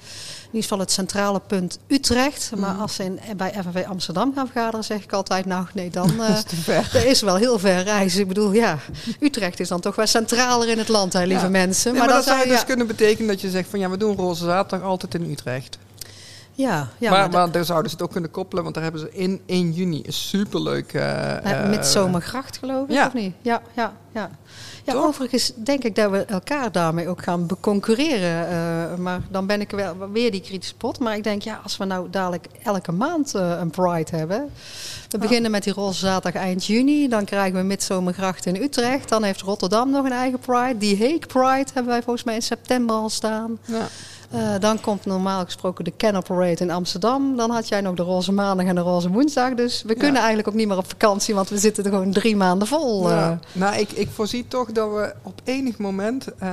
[0.47, 2.53] in ieder geval het centrale punt Utrecht.
[2.57, 2.81] Maar mhm.
[2.81, 6.83] als ze in, bij FNV Amsterdam gaan vergaderen, zeg ik altijd, nou nee, dan uh,
[6.93, 8.21] dat is wel heel ver reizen.
[8.21, 8.79] Ik bedoel, ja,
[9.21, 11.95] Utrecht is dan toch wel centraler in het land, hè, lieve mensen.
[11.95, 14.89] maar, dat zou dus kunnen betekenen dat je zegt van ja, we doen Roze Zaterdag
[14.89, 15.79] altijd in Utrecht.
[16.57, 19.13] Ja, ja maar, maar, daar zouden ze het ook kunnen koppelen, want daar hebben ze
[19.13, 20.93] in 1 juni een superleuk...
[20.93, 21.03] Uh,
[21.45, 23.07] uh, Midzomergracht geloof ik, ja.
[23.07, 23.35] of niet?
[23.43, 24.31] Ja, ja, ja.
[24.87, 28.49] Ja, overigens denk ik dat we elkaar daarmee ook gaan beconcurreren.
[28.49, 30.99] Uh, maar dan ben ik wel weer die kritische pot.
[30.99, 34.51] Maar ik denk, ja, als we nou dadelijk elke maand uh, een Pride hebben.
[35.09, 37.09] We beginnen met die roze zaterdag eind juni.
[37.09, 39.09] Dan krijgen we Midzomergracht in Utrecht.
[39.09, 40.79] Dan heeft Rotterdam nog een eigen Pride.
[40.79, 43.59] Die Hague Pride hebben wij volgens mij in september al staan.
[43.65, 43.89] Ja.
[44.35, 47.37] Uh, dan komt normaal gesproken de Canal Parade in Amsterdam.
[47.37, 49.55] Dan had jij nog de Roze Maandag en de Roze Woensdag.
[49.55, 52.37] Dus we kunnen eigenlijk ook niet meer op vakantie, want we zitten er gewoon drie
[52.37, 53.11] maanden vol.
[53.11, 53.31] Ja.
[53.31, 53.37] Uh.
[53.53, 56.49] Nou, ik, ik voorzie toch dat we op enig moment uh,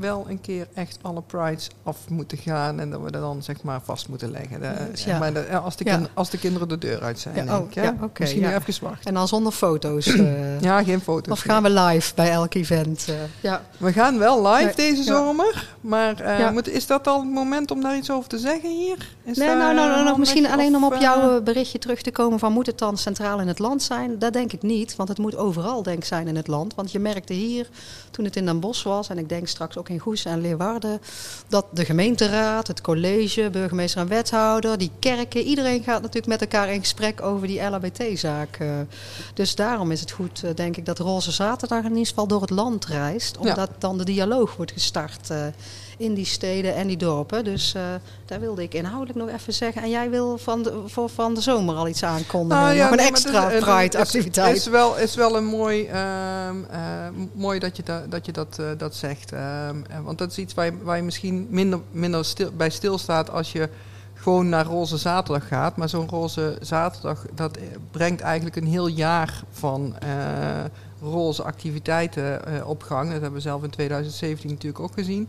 [0.00, 2.80] wel een keer echt alle prides af moeten gaan.
[2.80, 4.60] En dat we dat dan zeg maar vast moeten leggen.
[4.60, 5.18] De, ja.
[5.18, 7.44] maar de, als, de kind, als de kinderen de deur uit zijn.
[7.44, 9.04] Ja, oh, ik, ja, okay, Misschien even wachten.
[9.04, 10.16] En dan zonder foto's.
[10.60, 11.32] ja, geen foto's.
[11.32, 13.08] Of gaan we live bij elk event?
[13.40, 13.62] ja.
[13.76, 15.70] We gaan wel live deze zomer.
[15.80, 19.16] Maar moet, is dat al het moment om daar iets over te zeggen hier?
[19.24, 22.10] Is nee, nou, nou, nou, nog misschien alleen om op jouw uh, berichtje terug te
[22.10, 24.18] komen van moet het dan centraal in het land zijn?
[24.18, 26.74] Dat denk ik niet, want het moet overal denk ik zijn in het land.
[26.74, 27.68] Want je merkte hier,
[28.10, 31.00] toen het in Den Bosch was, en ik denk straks ook in Goes en Leeuwarden,
[31.48, 36.72] dat de gemeenteraad, het college, burgemeester en wethouder, die kerken, iedereen gaat natuurlijk met elkaar
[36.72, 38.58] in gesprek over die LHBT-zaak.
[38.60, 38.70] Uh,
[39.34, 42.40] dus daarom is het goed, uh, denk ik, dat Roze Zaterdag in ieder geval door
[42.40, 43.76] het land reist, omdat ja.
[43.78, 45.30] dan de dialoog wordt gestart
[45.98, 47.44] in die steden en die dorpen.
[47.44, 47.82] Dus uh,
[48.24, 49.82] daar wilde ik inhoudelijk nog even zeggen.
[49.82, 52.62] En jij wil van de, voor van de zomer al iets aankondigen.
[52.62, 54.48] Nou, ja, nog een nee, extra Pride-activiteit.
[54.48, 58.32] Het is, wel, is wel een mooi, uh, uh, mooi dat je, da, dat, je
[58.32, 59.32] dat, uh, dat zegt.
[59.32, 63.30] Ehm, want dat is iets waar je, waar je misschien minder, minder stil, bij stilstaat
[63.30, 63.68] als je
[64.14, 65.76] gewoon naar Roze Zaterdag gaat.
[65.76, 67.58] Maar zo'n Roze Zaterdag, dat
[67.90, 69.96] brengt eigenlijk een heel jaar van
[71.00, 73.02] roze activiteiten op gang.
[73.02, 75.28] Dat hebben we zelf in 2017 natuurlijk ook gezien.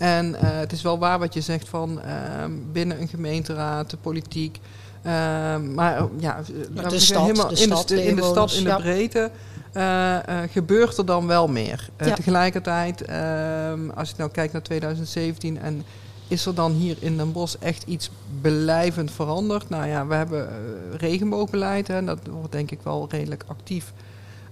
[0.00, 3.96] En uh, het is wel waar wat je zegt van uh, binnen een gemeenteraad, de
[3.96, 4.58] politiek.
[5.06, 5.12] Uh,
[5.56, 6.40] maar ja,
[6.88, 9.30] de stad, helemaal de in, de, in de stad, in de breedte.
[9.74, 10.16] Uh,
[10.50, 11.88] gebeurt er dan wel meer.
[11.98, 12.14] Ja.
[12.14, 15.84] Tegelijkertijd, ehm, als je nou kijkt naar 2017 en
[16.28, 18.10] is er dan hier in Den Bosch echt iets
[18.40, 19.68] blijvend veranderd?
[19.68, 20.48] Nou ja, we hebben
[20.96, 21.88] regenboogbeleid.
[21.88, 23.92] Hè, dat wordt denk ik wel redelijk actief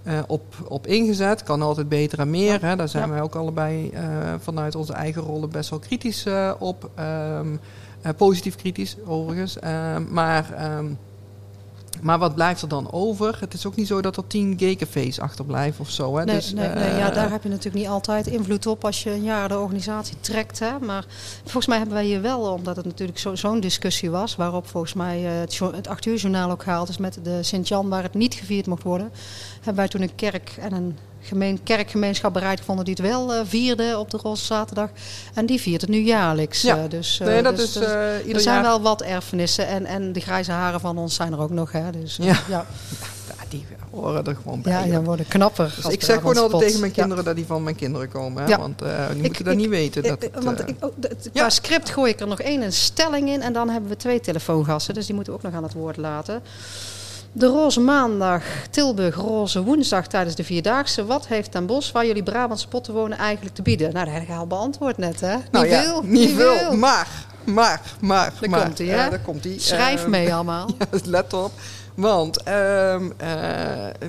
[0.03, 1.43] uh, op, op ingezet.
[1.43, 2.61] Kan altijd beter en meer.
[2.61, 2.75] Hè.
[2.75, 3.13] Daar zijn ja.
[3.13, 3.99] wij ook allebei uh,
[4.39, 6.25] vanuit onze eigen rollen best wel kritisch
[6.59, 6.89] op.
[6.99, 7.59] Um,
[8.17, 9.59] positief kritisch overigens.
[9.59, 10.75] Ehm, maar...
[10.77, 10.97] Um,
[12.01, 13.37] maar wat blijft er dan over?
[13.39, 16.17] Het is ook niet zo dat er tien gaycafés achterblijven of zo.
[16.17, 16.25] Hè?
[16.25, 19.11] Nee, dus, nee, nee ja, daar heb je natuurlijk niet altijd invloed op als je
[19.11, 20.59] een jaar de organisatie trekt.
[20.59, 20.79] Hè?
[20.79, 21.05] Maar
[21.43, 24.35] volgens mij hebben wij hier wel, omdat het natuurlijk zo'n zo discussie was...
[24.35, 27.89] waarop volgens mij het, het 8 uur journaal ook gehaald is met de Sint-Jan...
[27.89, 29.11] waar het niet gevierd mocht worden...
[29.55, 33.41] hebben wij toen een kerk en een gemeen, kerkgemeenschap bereid gevonden die het wel uh,
[33.43, 34.89] vierde op de Roze Zaterdag.
[35.33, 36.61] En die viert het nu jaarlijks.
[36.61, 36.77] Ja.
[36.77, 39.67] Uh, dus, uh, nee, dat dus, is, dus, er zijn wel wat erfenissen.
[39.67, 41.71] En, en de grijze haren van ons zijn er ook nog.
[41.71, 42.65] Hè, dus, ja.
[43.49, 44.73] die horen er gewoon bij.
[44.73, 45.73] Ja, die worden knapper.
[45.75, 48.43] Dus ik zeg gewoon altijd tegen mijn kinderen dat die van mijn kinderen komen.
[48.43, 48.57] Hè?
[48.57, 48.79] Want
[49.13, 50.03] die moeten dat niet weten.
[50.03, 50.93] Dat ik, het, want ik, oh,
[51.33, 53.41] qua script gooi ik er nog één een stelling in.
[53.41, 54.93] En dan hebben we twee telefoongasten.
[54.93, 56.41] Dus die moeten we ook nog aan het woord laten.
[57.31, 61.05] De Roze Maandag, Tilburg, Roze Woensdag tijdens de Vierdaagse.
[61.05, 63.93] Wat heeft Den Bosch, waar jullie Brabantse potten wonen, eigenlijk te bieden?
[63.93, 65.35] Nou, dat heb ik al beantwoord net, hè?
[65.51, 66.01] Nou niet ja, veel.
[66.03, 67.07] Niet veel, maar,
[67.43, 68.33] maar, maar.
[68.39, 69.05] Daar maar, komt hij, hè?
[69.05, 69.55] Uh, daar komt hij.
[69.57, 70.69] Schrijf uh, mee allemaal.
[70.77, 71.51] ja, let op.
[71.99, 72.95] Want uh,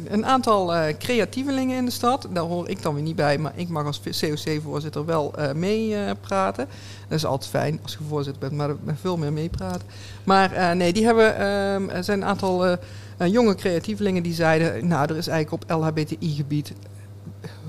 [0.08, 3.52] een aantal eh, creatievelingen in de stad, daar hoor ik dan weer niet bij, maar
[3.54, 6.68] ik mag als COC-voorzitter wel eh, meepraten.
[7.08, 9.86] dat is altijd fijn als je voorzitter bent, maar met veel meer meepraten.
[10.24, 12.76] Maar eh, nee, die hebben, ehm, er zijn een aantal
[13.28, 16.72] jonge creatievelingen die zeiden, nou er is eigenlijk op LHBTI-gebied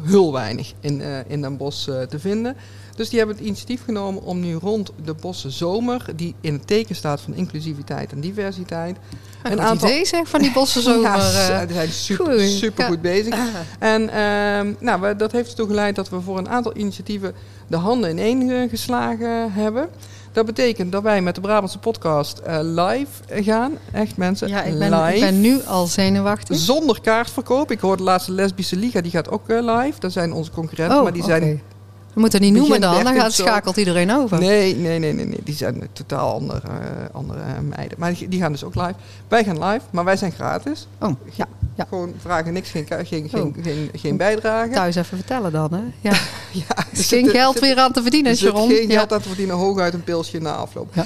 [0.02, 2.56] heel weinig in, in Den Bosch te vinden.
[2.96, 6.68] Dus die hebben het initiatief genomen om nu rond de Bosse Zomer, die in het
[6.68, 8.98] teken staat van inclusiviteit en diversiteit.
[9.44, 11.02] Een, een aantal idee zeg van die Bosse Zomer.
[11.02, 13.36] ja, die zijn super, super goed bezig.
[13.80, 17.34] En uh, nou, we, dat heeft ertoe geleid dat we voor een aantal initiatieven
[17.68, 19.90] de handen ineen geslagen hebben.
[20.32, 23.72] Dat betekent dat wij met de Brabantse podcast uh, live gaan.
[23.92, 25.16] Echt mensen, ja, ik ben, live.
[25.16, 26.58] ik ben nu al zenuwachtig.
[26.58, 27.72] Zonder kaartverkoop.
[27.72, 30.00] Ik hoor de laatste lesbische liga, die gaat ook uh, live.
[30.00, 31.40] Dat zijn onze concurrenten, oh, maar die okay.
[31.40, 31.62] zijn
[32.14, 34.40] we moeten niet noemen dan, dan gaat, schakelt iedereen over.
[34.40, 35.40] Nee, nee, nee, nee, nee.
[35.44, 36.76] die zijn totaal andere, uh,
[37.12, 38.00] andere meiden.
[38.00, 38.94] Maar die, die, gaan dus ook live.
[39.28, 40.88] Wij gaan live, maar wij zijn gratis.
[41.00, 41.48] Oh, ja.
[41.76, 41.86] Ja.
[41.90, 43.64] Gewoon vragen niks, geen, geen, geen, oh.
[43.64, 44.72] geen, geen bijdrage.
[44.72, 45.82] Thuis even vertellen dan, hè?
[46.10, 46.14] Ja.
[46.52, 48.70] ja dus geen geld weer aan te verdienen, Sharon.
[48.70, 48.98] geen ja.
[48.98, 50.94] geld aan te verdienen, hooguit een pilsje na afloop.
[50.94, 51.06] Ja.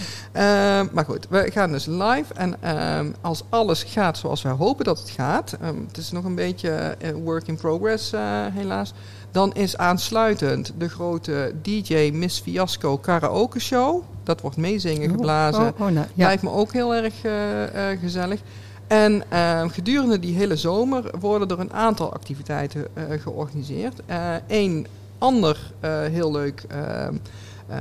[0.81, 2.33] Uh, maar goed, we gaan dus live.
[2.33, 5.57] En uh, als alles gaat zoals wij hopen dat het gaat...
[5.63, 8.21] Um, het is nog een beetje work in progress, uh,
[8.53, 8.93] helaas
[9.35, 14.03] dan is aansluitend de grote DJ Miss Fiasco karaoke show.
[14.23, 15.61] Dat wordt meezingen, geblazen.
[15.61, 16.25] Oh, oh, oh, nou, ja.
[16.25, 18.39] Lijkt me ook heel erg uh, uh, gezellig.
[18.87, 22.87] En uh, gedurende die hele zomer worden er een aantal activiteiten
[23.21, 24.01] georganiseerd.
[24.47, 25.71] Eén ander
[26.11, 26.65] heel leuk
[27.69, 27.77] uh,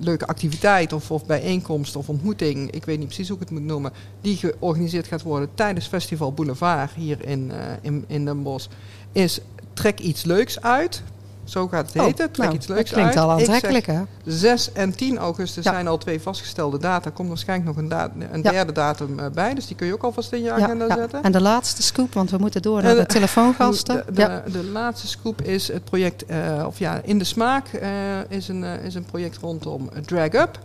[0.00, 3.66] leuke activiteit of, of bijeenkomst of ontmoeting, ik weet niet precies hoe ik het moet
[3.66, 8.68] noemen, die georganiseerd gaat worden tijdens Festival Boulevard hier in, in, in Den Bosch,
[9.12, 9.40] is
[9.72, 11.02] trek iets leuks uit.
[11.44, 12.08] Zo gaat het heten.
[12.26, 13.24] Oh, trek nou, iets leuks dat klinkt uit.
[13.24, 14.00] al aantrekkelijk, hè?
[14.24, 15.72] 6 en 10 augustus Ja.
[15.72, 17.04] zijn al twee vastgestelde data.
[17.06, 18.50] Er komt waarschijnlijk nog een, da- een Ja.
[18.50, 19.54] derde datum uh, bij.
[19.54, 20.94] Dus die kun je ook alvast in je agenda ja.
[20.96, 21.22] zetten.
[21.22, 24.04] En de laatste scoop, want we moeten door naar de de- telefoongasten.
[24.14, 27.88] De, de, laatste scoop is het project, eh, of ja, In de Smaak eh,
[28.28, 30.58] is, een, eh, is een project rondom Drag Up.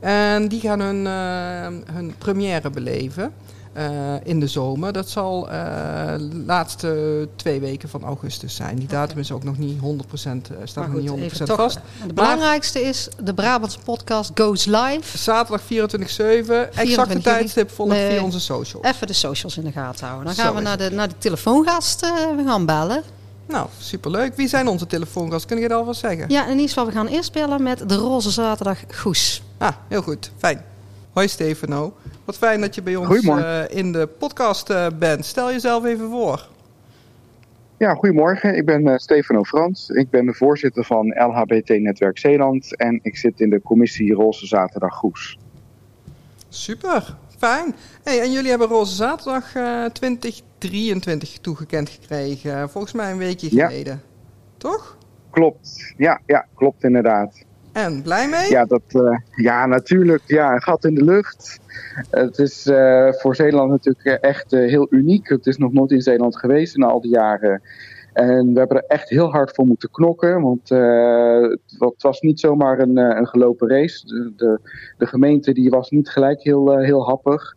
[0.00, 3.32] En die gaan hun, eh, hun première beleven
[3.72, 4.92] eh, in de zomer.
[4.92, 5.56] Dat zal eh,
[6.18, 8.76] de laatste twee weken van augustus zijn.
[8.76, 11.78] Die datum is ook nog niet 100%, eh, staat nog niet 100% even toch, vast.
[11.98, 15.18] Het belangrijkste is, de Brabantse podcast goes live.
[15.18, 18.10] Zaterdag 24-7, exacte tijdstip volgt Nee.
[18.10, 18.84] via onze social.
[18.84, 20.26] Even de socials in de gaten houden.
[20.26, 22.02] Dan Zo gaan we naar de, naar de telefoongast.
[22.02, 23.02] eh, we gaan bellen.
[23.48, 24.36] Nou, superleuk.
[24.36, 25.46] Wie zijn onze telefoongast?
[25.46, 26.24] Kun je dat alvast zeggen?
[26.28, 29.42] Ja, in ieder geval, we gaan eerst bellen met de Roze Zaterdag Goes.
[29.58, 30.30] Ah, heel goed.
[30.38, 30.64] Fijn.
[31.12, 31.96] Hoi Stefano.
[32.24, 35.24] Wat fijn dat je bij ons eh, in de podcast eh, bent.
[35.24, 36.48] Stel jezelf even voor.
[37.76, 38.56] Ja, goedemorgen.
[38.56, 39.88] Ik ben eh, Stefano Frans.
[39.88, 44.46] Ik ben de voorzitter van LHBT Netwerk Zeeland en ik zit in de commissie Roze
[44.46, 45.38] Zaterdag Goes.
[46.48, 47.16] Super.
[47.38, 47.74] Fijn.
[48.04, 52.70] Hey, en jullie hebben Roze Zaterdag eh, 2023 toegekend gekregen.
[52.70, 53.66] Volgens mij een weekje Ja.
[53.66, 54.02] geleden.
[54.56, 54.96] Toch?
[55.30, 55.94] Klopt.
[55.96, 57.44] Ja, ja, klopt inderdaad.
[57.72, 58.50] En blij mee?
[58.50, 60.22] Ja, dat, eh, ja natuurlijk.
[60.26, 61.60] Ja, een gat in de lucht.
[62.10, 65.28] Het is eh, voor Zeeland natuurlijk eh, echt heel uniek.
[65.28, 67.62] Het is nog nooit in Zeeland geweest in al die jaren.
[68.12, 70.40] En we hebben er echt heel hard voor moeten knokken.
[70.42, 74.06] Want het, wa- het was niet zomaar een, een gelopen race.
[74.06, 74.58] De, de,
[74.98, 77.54] de gemeente die was niet gelijk heel, heel happig.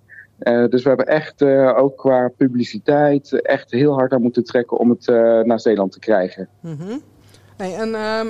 [0.70, 1.44] Dus we hebben echt
[1.76, 5.08] ook qua publiciteit echt heel hard aan moeten trekken om het
[5.46, 6.48] naar Zeeland te krijgen.
[6.60, 6.98] Mhm.
[7.72, 8.28] En ehm,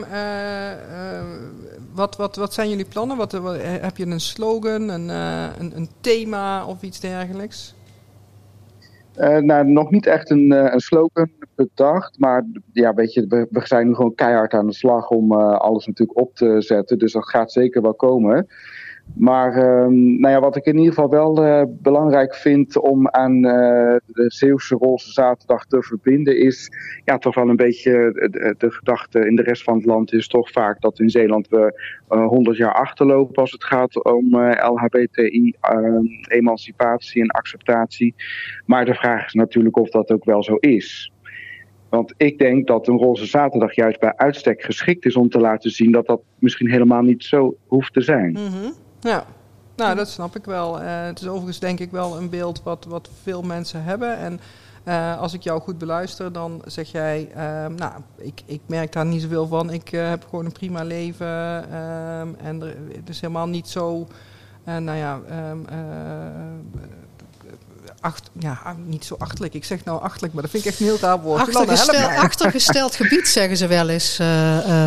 [1.93, 3.17] wat, wat, wat zijn jullie plannen?
[3.17, 3.32] Wat,
[3.82, 7.76] heb je een slogan, een, een, een thema of iets dergelijks?
[9.39, 12.19] Nou, nog niet echt een, een slogan bedacht.
[12.19, 15.86] Maar ja, weet je, we, we, zijn nu gewoon keihard aan de slag om alles
[15.86, 17.00] natuurlijk op te zetten.
[17.00, 18.48] Dus dat gaat zeker wel komen.
[19.15, 23.35] Maar um, nou ja, wat ik in ieder geval wel uh, belangrijk vind om aan
[23.35, 26.71] uh, de Zeeuwse Roze Zaterdag te verbinden, is
[27.06, 30.27] ja, toch wel een beetje de, de, gedachte in de rest van het land is
[30.27, 35.54] toch vaak dat in Zeeland we uh, 100 jaar achterlopen als het gaat om LHBTI,
[35.62, 38.15] ehm, en acceptatie.
[38.65, 41.12] Maar de vraag is natuurlijk of dat ook wel zo is.
[41.89, 45.71] Want ik denk dat een roze zaterdag juist bij uitstek geschikt is om te laten
[45.71, 48.31] zien dat dat misschien helemaal niet zo hoeft te zijn.
[48.31, 48.81] Mm.
[49.04, 49.25] Ja,
[49.75, 50.81] nou dat snap ik wel.
[50.81, 54.17] Uh, het is overigens denk ik wel een beeld wat, wat veel mensen hebben.
[54.17, 54.39] En
[54.85, 57.37] uh, als ik jou goed beluister, dan zeg jij, uh,
[57.77, 59.69] nou, ik, ik merk daar niet zoveel van.
[59.69, 61.71] Ik heb gewoon een prima leven.
[61.71, 64.08] Ehm, en er, het is helemaal niet zo,
[64.63, 65.65] nou ja, um,
[67.99, 69.54] acht, ja, niet zo achterlijk.
[69.54, 71.41] Ik zeg nou achterlijk, maar dat vind ik echt een heel raar woord.
[71.41, 74.21] Achtergesteld, achtergesteld gebied zeggen ze wel eens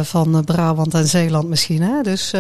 [0.08, 1.82] van Brabant en Zeeland misschien.
[1.82, 2.02] Hè?
[2.02, 2.32] Dus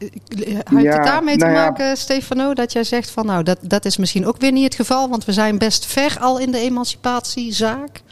[0.00, 3.84] heeft ja, het daarmee te nou maken, Stefano, dat jij zegt van nou, dat, dat
[3.84, 6.58] is misschien ook weer niet het geval, want we zijn best ver al in de
[6.58, 8.02] emancipatiezaak?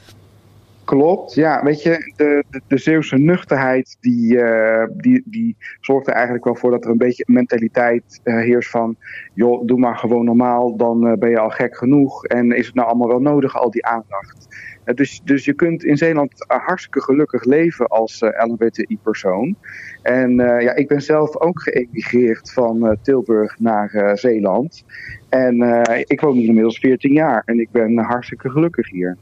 [0.85, 1.63] Klopt, ja.
[1.63, 6.55] Weet je, de, de, de Zeeuwse nuchterheid die, uh, die, die zorgt er eigenlijk wel
[6.55, 8.97] voor dat er een beetje een mentaliteit uh, heerst van...
[9.35, 12.25] joh, doe maar gewoon normaal, dan uh, ben je al gek genoeg.
[12.25, 14.48] En is het nou allemaal wel nodig, al die aandacht?
[14.95, 19.57] Dus, dus je kunt in Zeeland hartstikke gelukkig leven als LHBTI-persoon.
[20.03, 24.85] En ja, ik ben zelf ook geëmigreerd van Tilburg naar Zeeland.
[25.29, 29.17] En ik woon hier inmiddels 14 jaar en ik ben hartstikke gelukkig hier.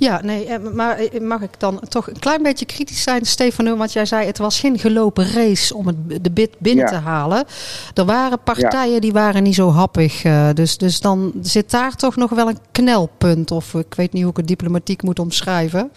[0.00, 3.76] Ja, nee, eh, maar eh, mag ik dan toch een klein beetje kritisch zijn, Stefano?
[3.76, 7.44] Want jij zei het was geen gelopen race om het, de bid binnen te halen.
[7.94, 10.24] Er waren partijen die waren niet zo happig.
[10.24, 13.50] Uh, dus, dus dan zit daar toch nog wel een knelpunt.
[13.50, 15.90] Of ik weet niet hoe ik het diplomatiek moet omschrijven.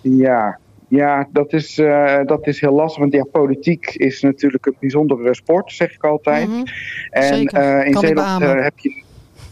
[0.00, 0.58] Ja,
[0.88, 3.00] ja, dat is, uh, dat is heel lastig.
[3.00, 6.48] Want ja, politiek is natuurlijk een bijzondere sport, zeg ik altijd.
[6.48, 6.64] Mm -hmm.
[7.10, 9.04] En uh, in Zeeland heb je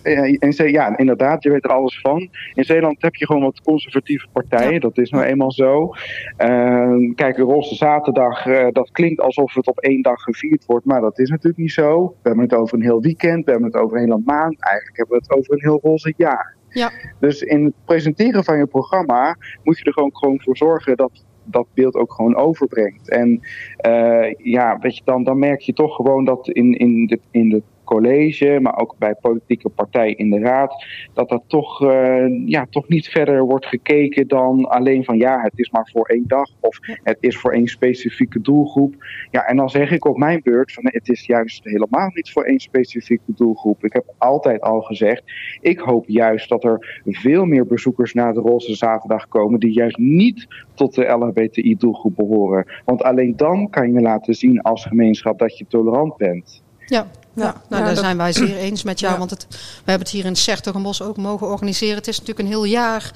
[0.05, 2.29] in, ja, inderdaad, je weet er alles van.
[2.55, 5.95] In Zeeland heb je gewoon wat conservatieve partijen, dat is nou eenmaal zo.
[6.39, 11.01] Uh, kijk, Roze Zaterdag, uh, dat klinkt alsof het op één dag gevierd wordt, maar
[11.01, 12.07] dat is natuurlijk niet zo.
[12.07, 14.97] We hebben het over een heel weekend, we hebben het over een hele maand, eigenlijk
[14.97, 16.57] hebben we het over een heel roze jaar.
[16.69, 16.91] Ja.
[17.21, 21.25] Dus in het presenteren van je programma moet je er gewoon, gewoon voor zorgen dat
[21.45, 23.11] dat beeld ook gewoon overbrengt.
[23.11, 23.41] En
[23.87, 27.49] uh, ja, weet je, dan, dan merk je toch gewoon dat in, in, de, in
[27.49, 32.67] de college, maar ook bij politieke partijen in de raad, dat dat toch, uh, ja,
[32.71, 36.51] toch niet verder wordt gekeken dan alleen van ja, het is maar voor één dag
[36.61, 38.95] of het is voor één specifieke doelgroep.
[39.31, 42.45] Ja, en dan zeg ik op mijn beurt van het is juist helemaal niet voor
[42.45, 43.85] één specifieke doelgroep.
[43.85, 45.23] Ik heb altijd al gezegd,
[45.61, 49.97] ik hoop juist dat er veel meer bezoekers naar de Roze Zaterdag komen die juist
[49.97, 52.67] niet tot de LHBTI-doelgroep behoren.
[52.85, 56.63] Want alleen dan kan je laten zien als gemeenschap dat je tolerant bent.
[56.87, 59.19] Ja, ja, nou, daar zijn wij zeer eens met jou.
[59.19, 59.57] Want het, we
[59.91, 61.97] hebben het hier in Sertogenbos ook mogen organiseren.
[61.97, 63.13] Het is natuurlijk een heel jaar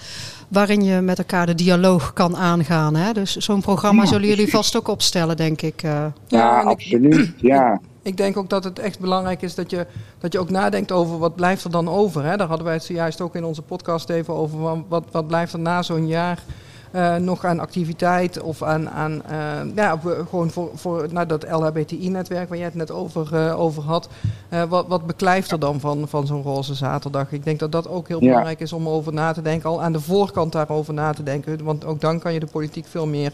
[0.48, 2.94] waarin je met elkaar de dialoog kan aangaan.
[2.94, 3.12] Hè?
[3.12, 5.82] Dus zo'n programma zullen jullie vast ook opstellen, denk ik.
[5.82, 6.06] Uh.
[6.26, 7.32] Ja, absoluut.
[7.36, 7.80] Ja.
[8.02, 9.86] Ik denk ook dat het echt belangrijk is dat je,
[10.18, 12.24] dat je ook nadenkt over wat blijft er dan over.
[12.24, 12.36] Hè?
[12.36, 14.84] Daar hadden wij het zojuist ook in onze podcast even over.
[14.88, 16.42] Wat, wat blijft er na zo'n jaar
[16.92, 22.48] uh, nog aan activiteit of aan, aan uh, ja, gewoon voor, voor nou, dat LHBTI-netwerk
[22.48, 24.08] waar jij het net over, uh, over had.
[24.68, 27.32] wat, wat beklijft er dan van, van zo'n roze zaterdag?
[27.32, 28.26] Ik denk dat dat ook heel ja.
[28.26, 31.64] belangrijk is om over na te denken, al aan de voorkant daarover na te denken.
[31.64, 33.32] Want ook dan kan je de politiek veel meer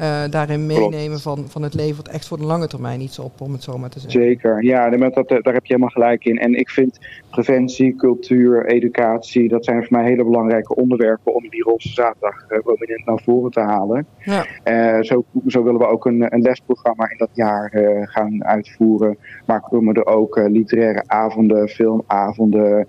[0.00, 3.52] uh, daarin meenemen van, van het levert echt voor de lange termijn iets op, om
[3.52, 4.22] het zo maar te zeggen.
[4.22, 6.38] Zeker, ja, dat, daar heb je helemaal gelijk in.
[6.38, 6.98] En ik vind
[7.30, 12.58] preventie, cultuur, educatie, dat zijn voor mij hele belangrijke onderwerpen om die roze zaterdag uh,
[12.58, 14.06] prominent naar voren te halen.
[14.18, 14.46] Ja.
[14.64, 17.70] Uh, zo, zo willen we ook een, een lesprogramma in dat jaar
[18.02, 19.18] gaan uitvoeren.
[19.46, 22.88] Maar komen er ook literaire avonden, filmavonden,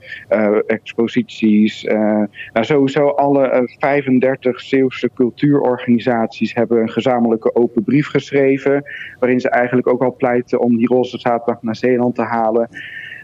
[0.67, 1.83] exposities.
[1.83, 2.27] nou,
[2.65, 8.83] sowieso alle 35 Zeeuwse cultuurorganisaties hebben een gezamenlijke open brief geschreven.
[9.19, 12.69] Waarin ze eigenlijk ook al pleiten om die roze zaterdag naar Zeeland te halen.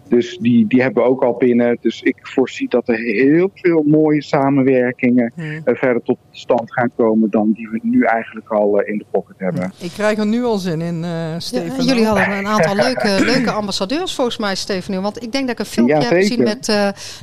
[0.09, 1.77] Dus die, die hebben we ook al binnen.
[1.81, 5.45] Dus ik voorzie dat er heel veel mooie samenwerkingen hmm.
[5.45, 9.05] uh, verder tot stand gaan komen dan die we nu eigenlijk al uh, in de
[9.11, 9.73] pocket hebben.
[9.79, 11.75] Ik krijg er nu al zin in, uh, Steven.
[11.77, 15.01] Ja, jullie hadden een aantal leuke, leuke ambassadeurs volgens mij, Steven.
[15.01, 16.67] Want ik denk dat ik een filmpje ja, heb gezien met,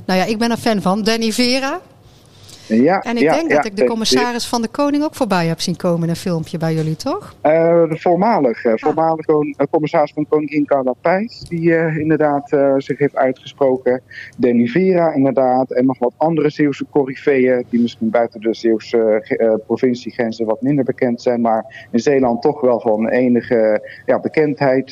[0.06, 1.80] nou ja, ik ben een fan van Danny Vera.
[2.68, 5.46] Ja, en ik ja, denk ja, dat ik de commissaris van de Koning ook voorbij
[5.46, 7.34] heb zien komen in een filmpje bij jullie, toch?
[7.42, 10.26] Uh, de voormalige, uh, voormalige uh, commissaris van
[10.64, 12.48] Carla Pijs, die uh, inderdaad
[12.78, 14.02] zich heeft uitgesproken.
[14.36, 15.70] Demi Vera inderdaad.
[15.70, 21.22] En nog wat andere Zeeuwse coryfeeën, die misschien buiten de Zeeuwse provinciegrenzen wat minder bekend
[21.22, 21.40] zijn.
[21.40, 24.90] Maar in Zeeland toch wel van enige ja, bekendheid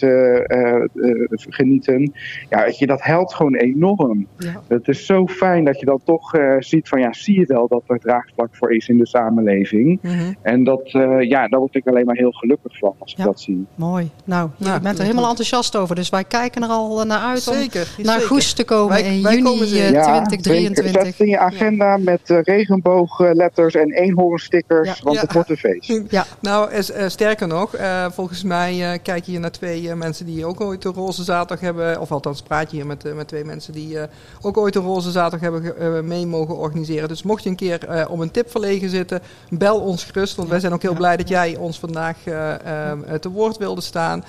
[1.29, 2.13] genieten.
[2.49, 4.27] Ja, weet je, dat helpt gewoon enorm.
[4.69, 7.83] Het is zo fijn dat je dan toch ziet van, ja, zie je wel dat
[7.87, 9.99] er draagvlak voor is in de samenleving.
[10.03, 10.37] Mm -hmm.
[10.43, 10.91] En dat,
[11.21, 13.25] ja, daar word ik alleen maar heel gelukkig van als ik ja.
[13.25, 13.67] dat zie.
[13.75, 14.11] Mooi.
[14.25, 15.95] Nou, je Ja, bent er helemaal enthousiast over.
[15.95, 18.21] Dus wij kijken er al naar uit Zeker, om naar.
[18.21, 19.93] Goes te komen Wij- in wij juni komen eh, zeker.
[19.93, 21.05] Ja, 2023.
[21.05, 24.95] Zet in je agenda met eh, regenboogletters en eenhoornstickers, Ja.
[25.03, 25.23] want Ja.
[25.23, 26.01] het wordt een feest.
[26.11, 29.89] Ja, Nou, is- eh, sterker nog, eh, volgens mij eh, kijk je hier naar twee
[29.91, 32.01] eh, mensen die ook ooit de Roze Zaterdag hebben.
[32.01, 34.09] Of althans, praat je hier met, eh, met twee mensen die eh,
[34.41, 37.09] ook ooit de Roze Zaterdag hebben eh, mee mogen organiseren.
[37.09, 40.37] Dus mocht je een keer eh, om een tip verlegen zitten, bel ons gerust.
[40.37, 43.81] Want wij zijn ook heel blij dat jij ons vandaag eh, eh, te woord wilde
[43.81, 44.25] staan.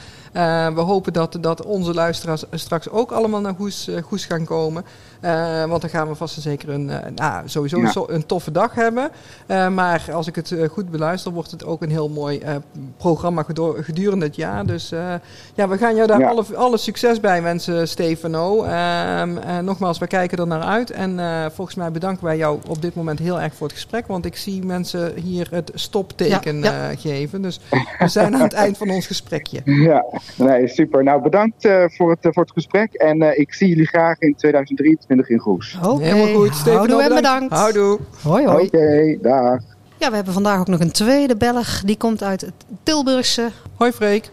[0.75, 4.85] We hopen dat, dat onze luisteraars straks ook allemaal naar Goes, Goes gaan komen.
[5.21, 7.83] Eh, want dan gaan we vast en zeker een, eh, nou, sowieso Ja.
[7.85, 9.09] een, zo- een toffe dag hebben.
[9.47, 12.55] Eh, maar als ik het eh, goed beluister, wordt het ook een heel mooi eh,
[12.97, 13.43] programma
[13.81, 14.65] gedurende het jaar.
[14.65, 15.13] Dus eh,
[15.53, 16.27] ja, we gaan jou daar Ja.
[16.27, 18.63] alle, alle succes bij wensen, Stefano.
[18.63, 20.91] Ehm, eh, nogmaals, we kijken er naar uit.
[20.91, 24.07] En eh, volgens mij bedanken wij jou op dit moment heel erg voor het gesprek.
[24.07, 26.89] Want ik zie mensen hier het stopteken Ja, ja.
[26.89, 27.41] eh, geven.
[27.41, 27.59] Dus
[27.99, 29.61] we zijn aan het eind van ons gesprekje.
[29.63, 30.05] Ja,
[30.37, 31.03] nee, super.
[31.03, 34.35] Nou, bedankt eh, voor, het, voor het gesprek en eh, ik zie jullie graag in
[34.35, 35.77] 2023 in Goes.
[35.83, 36.03] oké.
[36.03, 36.55] Helemaal goed.
[36.55, 37.53] Stefano, Houdoe en bedankt.
[37.53, 37.99] Houdoe.
[38.23, 39.19] Hoi, Oké, hoi.
[39.21, 39.59] dag.
[39.97, 41.81] Ja, we hebben vandaag ook nog een tweede Belg.
[41.85, 42.53] Die komt uit het
[42.83, 43.49] Tilburgse.
[43.77, 44.29] Hoi Freek.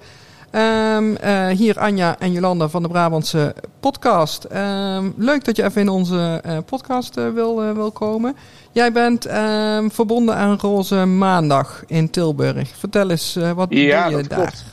[0.51, 4.45] Ehm, eh, hier Anja en Jolanda van de Brabantse podcast.
[4.45, 8.37] Ehm, leuk dat je even in onze eh, podcast eh, wil, eh, wil komen.
[8.73, 12.68] Jij bent ehm, verbonden aan Roze Maandag in Tilburg.
[12.79, 14.39] Vertel eens, eh, wat Ja, doe je daar?
[14.39, 14.64] klopt.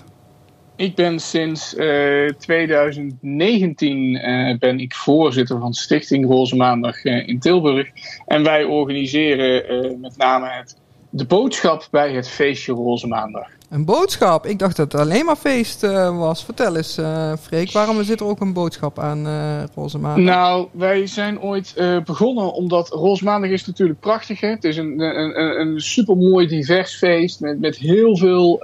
[0.80, 7.40] Ik ben sinds eh, 2019 eh, ben ik voorzitter van Stichting Roze Maandag eh, in
[7.40, 7.90] Tilburg.
[8.26, 10.78] En wij organiseren eh, met name het,
[11.10, 13.59] de boodschap bij het feestje Roze Maandag.
[13.70, 14.46] Een boodschap?
[14.46, 16.46] Ik dacht dat het alleen maar feest eh, was.
[16.46, 20.36] Vertel eens, eh Freek, waarom zit er ook een boodschap aan eh Roze Maandag?
[20.36, 21.74] Nou, wij zijn ooit
[22.06, 24.40] begonnen omdat Roze Maandag is natuurlijk prachtig.
[24.40, 24.48] Hè?
[24.48, 28.58] Het is een, een, een, supermooi divers feest met, met heel veel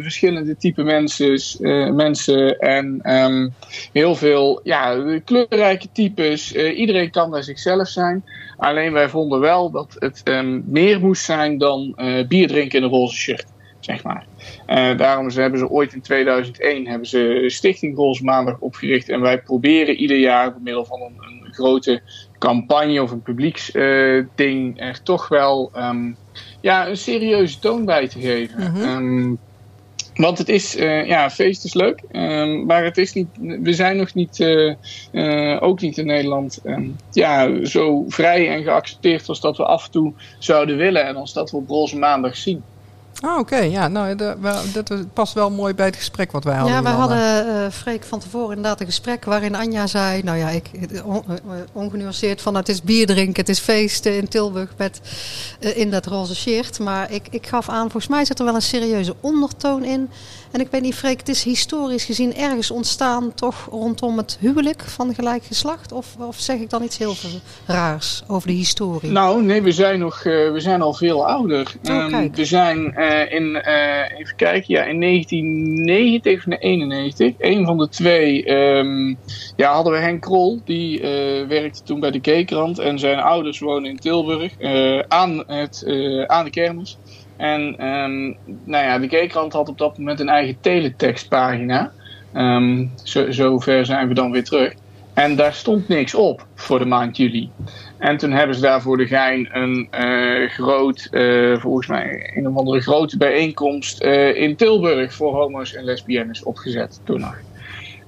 [0.00, 1.40] verschillende type mensen,
[1.96, 3.48] mensen en ehm,
[3.92, 6.52] heel veel ja, kleurrijke types.
[6.52, 8.24] Iedereen kan daar zichzelf zijn.
[8.56, 11.94] Alleen wij vonden wel dat het ehm, meer moest zijn dan
[12.28, 13.46] bier drinken in een roze shirt.
[13.80, 14.28] Zeg maar.
[14.66, 19.08] Eh, daarom ze- hebben ze ooit in 2001 hebben ze Stichting Roze Maandag opgericht.
[19.08, 21.14] En wij proberen ieder jaar door middel van een,
[21.44, 22.02] een grote
[22.38, 26.12] campagne of een publieksding er toch wel ehm,
[26.60, 28.72] ja, een serieuze toon bij te geven.
[28.72, 28.82] Mhm.
[28.82, 29.34] Ehm,
[30.14, 33.28] want het is, eh, ja, feest is leuk, ehm, maar het is niet,
[33.62, 34.74] we zijn nog niet, eh,
[35.10, 36.60] eh, ook niet in Nederland,
[37.10, 41.32] ja, zo vrij en geaccepteerd als dat we af en toe zouden willen en als
[41.32, 42.66] dat we op roze maandag zien.
[43.20, 43.56] Ah, oké.
[43.56, 46.74] Ja, nou, de- wel- dat past wel mooi bij het gesprek wat wij hadden.
[46.74, 47.18] Ja, we hadden,
[47.64, 50.22] eh Freek, van tevoren inderdaad een gesprek waarin Anja zei...
[50.22, 50.70] Nou ja, ik,
[51.04, 51.34] on, eh,
[51.72, 55.00] ongenuanceerd van het is bier drinken, het is feesten in Tilburg met,
[55.58, 56.78] in dat roze shirt.
[56.78, 60.10] Maar ik, ik gaf aan, volgens mij zit er wel een serieuze ondertoon in.
[60.50, 64.82] En ik weet niet, Freek, het is historisch gezien ergens ontstaan toch rondom het huwelijk
[64.82, 65.92] van gelijk geslacht?
[65.92, 67.14] Of, of zeg ik dan iets heel
[67.66, 69.10] raars over de historie?
[69.10, 71.74] Nou, nee, we zijn, nog, eh, we zijn al veel ouder.
[71.84, 77.64] Oh, Ehm, we zijn eh, in, eh, even kijken, ja, in 1990 of 1991, een
[77.64, 79.14] van de twee, ehm,
[79.56, 80.60] ja, hadden we Henk Krol.
[80.64, 81.00] Die
[81.48, 84.52] werkte toen bij de Keekrand en zijn ouders wonen in Tilburg
[85.08, 85.84] aan, het,
[86.26, 86.98] aan de kermis.
[87.40, 88.22] En ehm,
[88.64, 91.92] nou ja, de Keekrand had op dat moment een eigen teletextpagina.
[92.32, 94.74] Ehm zo, zover zijn we dan weer terug.
[95.14, 97.50] En daar stond niks op voor de maand juli.
[97.98, 102.48] En toen hebben ze daar voor de gein een eh, groot, eh, volgens mij een
[102.48, 107.38] of andere grote bijeenkomst eh, in Tilburg voor homo's en lesbiennes opgezet toen nog.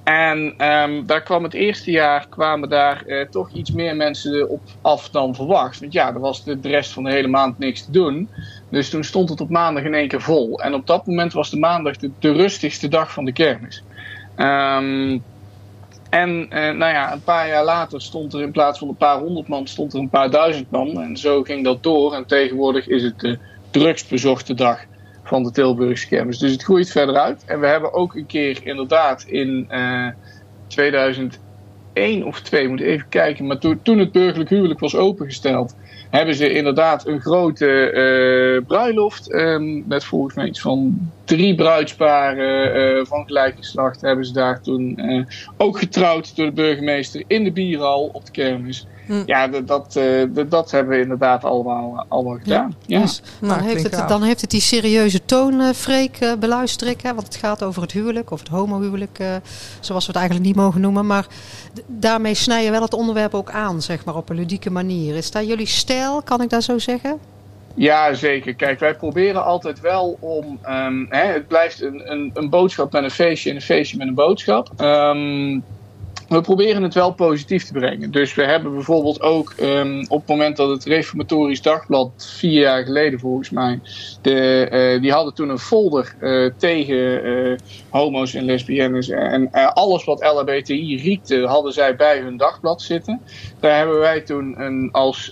[0.03, 5.09] En ehm, daar kwam het eerste jaar kwamen daar toch iets meer mensen op af
[5.09, 5.79] dan verwacht.
[5.79, 8.29] Want ja, er was de rest van de hele maand niks te doen.
[8.73, 10.59] Dus toen stond het op maandag in één keer vol.
[10.59, 13.83] En op dat moment was de maandag de, de rustigste dag van de kermis.
[14.35, 15.19] Ehm,
[16.09, 19.19] en eh, nou ja, een paar jaar later stond er in plaats van een paar
[19.19, 21.01] honderd man, stond er een paar duizend man.
[21.01, 22.13] En zo ging dat door.
[22.13, 23.37] En tegenwoordig is het de
[23.71, 24.79] drugsbezochte dag
[25.23, 26.37] van de Tilburgse kermis.
[26.37, 27.43] Dus het groeit verder uit.
[27.45, 30.07] En we hebben ook een keer inderdaad in eh
[30.67, 31.41] 2011
[31.93, 33.47] één of twee, moet even kijken.
[33.47, 35.75] Maar toen het burgerlijk huwelijk was opengesteld,
[36.17, 39.33] hebben ze inderdaad een grote uh, bruiloft.
[39.33, 44.01] Um, met volgens mij iets van drie bruidsparen uh, van gelijk geslacht.
[44.01, 45.25] Hebben ze daar toen uh,
[45.57, 48.87] ook getrouwd door de burgemeester in de bierhal op de kermis.
[49.05, 49.23] Hm.
[49.25, 49.99] Ja, dat, dat,
[50.49, 52.75] dat hebben we inderdaad allemaal, allemaal gedaan.
[52.85, 53.01] Ja.
[53.01, 56.87] Dus, dan, nou, heeft het, dan heeft het die serieuze toon, uh, Freek, uh, beluister
[56.87, 57.01] ik.
[57.01, 59.17] Hè, want het gaat over het huwelijk, of het homohuwelijk,
[59.79, 61.05] zoals we het eigenlijk niet mogen noemen.
[61.05, 61.27] Maar
[61.87, 65.15] daarmee snij je wel het onderwerp ook aan, zeg maar, op een ludieke manier.
[65.15, 67.19] Is dat jullie stijl, kan ik dat zo zeggen?
[67.75, 68.53] Ja, zeker.
[68.53, 70.59] Kijk, wij proberen altijd wel om.
[70.69, 74.07] Um, hè, het blijft een, een, een, boodschap met een feestje en een feestje met
[74.07, 74.69] een boodschap.
[74.81, 75.63] Um,
[76.33, 78.11] we proberen het wel positief te brengen.
[78.11, 82.83] Dus we hebben bijvoorbeeld ook um, op het moment dat het Reformatorisch Dagblad, vier jaar
[82.83, 83.79] geleden volgens mij,
[84.21, 87.57] de, uh, die hadden toen een folder uh, tegen uh,
[87.89, 93.21] homo's en lesbiennes en alles wat LHBTI riekte, hadden zij bij hun dagblad zitten.
[93.59, 95.29] Daar hebben wij toen een, als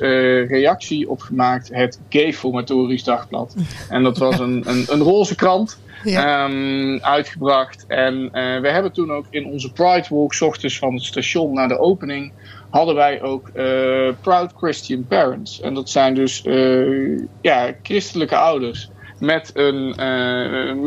[0.47, 3.55] reactie op gemaakt het Gay-Formatorisch Dagblad.
[3.89, 5.79] En dat was een, een, een roze krant.
[6.03, 6.45] Ja.
[6.45, 7.85] Um, uitgebracht.
[7.87, 11.67] En uh, we hebben toen ook in onze Pride Walk, ochtends van het station naar
[11.67, 12.31] de opening,
[12.69, 15.61] hadden wij ook uh, Proud Christian Parents.
[15.61, 18.89] En dat zijn dus uh, ja, christelijke ouders
[19.19, 19.89] met een,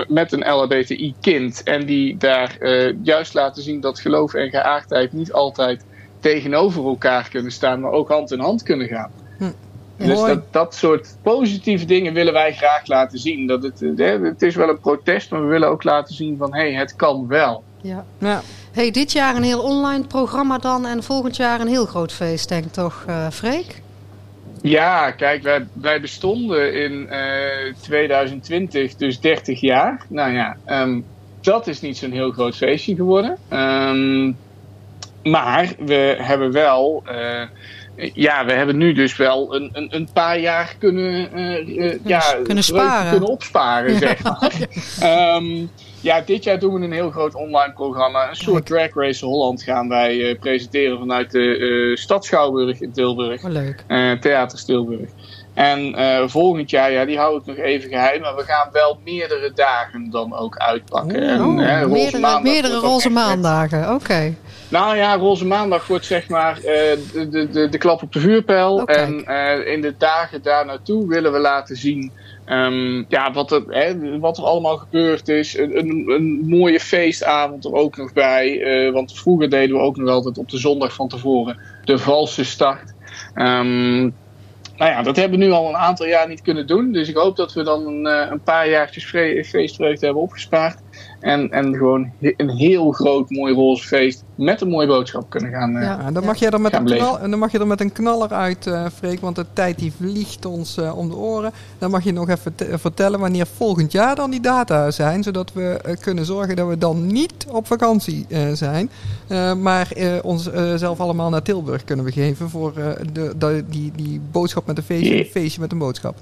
[0.09, 1.62] met een LHBTI-kind.
[1.62, 2.57] En die daar
[3.03, 5.85] juist laten zien dat geloof en geaardheid niet altijd
[6.21, 9.11] tegenover elkaar kunnen staan, maar ook hand in hand kunnen gaan.
[9.39, 9.51] Hm.
[9.97, 13.47] Dus dat, dat soort positieve dingen willen wij graag laten zien.
[13.47, 16.55] Dat het, hè, het is wel een protest, maar we willen ook laten zien van
[16.55, 17.64] hé, hey, het kan wel.
[17.80, 18.05] Ja.
[18.18, 18.42] ja.
[18.72, 22.49] Hey, dit jaar een heel online programma dan en volgend jaar een heel groot feest,
[22.49, 23.82] denk ik toch, uh, Freek?
[24.62, 30.07] Ja, kijk, wij, wij bestonden in uh, eh, 2020 dus 30 jaar.
[30.09, 31.05] Nou ja, um,
[31.40, 33.38] dat is niet zo'n heel groot feestje geworden.
[33.53, 34.36] Um,
[35.22, 37.03] maar we hebben wel.
[37.07, 37.42] Uh,
[37.97, 42.64] ja, we hebben nu dus wel een, een, een paar jaar kunnen, uh, ja, kunnen,
[42.64, 43.11] sparen.
[43.11, 44.53] kunnen opsparen, zeg maar.
[45.36, 45.70] um,
[46.01, 48.28] ja, dit jaar doen we een heel groot online programma.
[48.28, 52.92] Een soort Drag Race Holland gaan wij uh, presenteren vanuit de uh, Stad Schouwburg in
[52.92, 53.45] Tilburg.
[53.45, 53.84] Oh, leuk.
[54.20, 55.09] Theater Tilburg.
[55.55, 55.95] En
[56.30, 58.20] volgend jaar, ja, die hou ik nog even geheim.
[58.20, 61.16] Maar we gaan wel meerdere dagen dan ook uitpakken.
[61.16, 64.34] Oh, en, roze meerdere, meerdere roze maandagen, oké.
[64.75, 68.75] Nou ja, Roze Maandag wordt zeg maar uh, de, de, de, klap op de vuurpijl.
[68.75, 68.97] Okay.
[68.97, 72.12] En uh, in de dagen daar naartoe willen we laten zien
[72.49, 75.59] um, ja, wat, er, hè, wat er allemaal gebeurd is.
[75.59, 78.59] Een, een, een mooie feestavond er ook nog bij.
[78.59, 82.45] Uh, want vroeger deden we ook nog altijd op de zondag van tevoren de valse
[82.45, 82.95] start.
[83.35, 84.01] Um,
[84.77, 86.93] nou ja, dat hebben we nu al een aantal jaar niet kunnen doen.
[86.93, 89.05] Dus ik hoop dat we dan een, een paar jaartjes
[89.49, 90.79] feestvreugde hebben opgespaard.
[91.20, 95.76] En, en gewoon een heel groot mooi roze feest met een mooie boodschap kunnen gaan.
[95.76, 97.92] Uh, ja, dan, mag je er met een knal, dan mag je er met een
[97.92, 101.53] knaller uit, uh, Freek, want de tijd die vliegt ons uh, om de oren.
[101.78, 105.97] Dan mag je nog even vertellen wanneer volgend jaar dan die data zijn, zodat we
[106.01, 108.90] kunnen zorgen dat we dan niet op vakantie zijn,
[109.61, 109.88] maar
[110.22, 112.72] ons zelf allemaal naar Tilburg kunnen begeven voor
[113.12, 116.16] de, de, die, die boodschap met een feestje, feestje met een boodschap.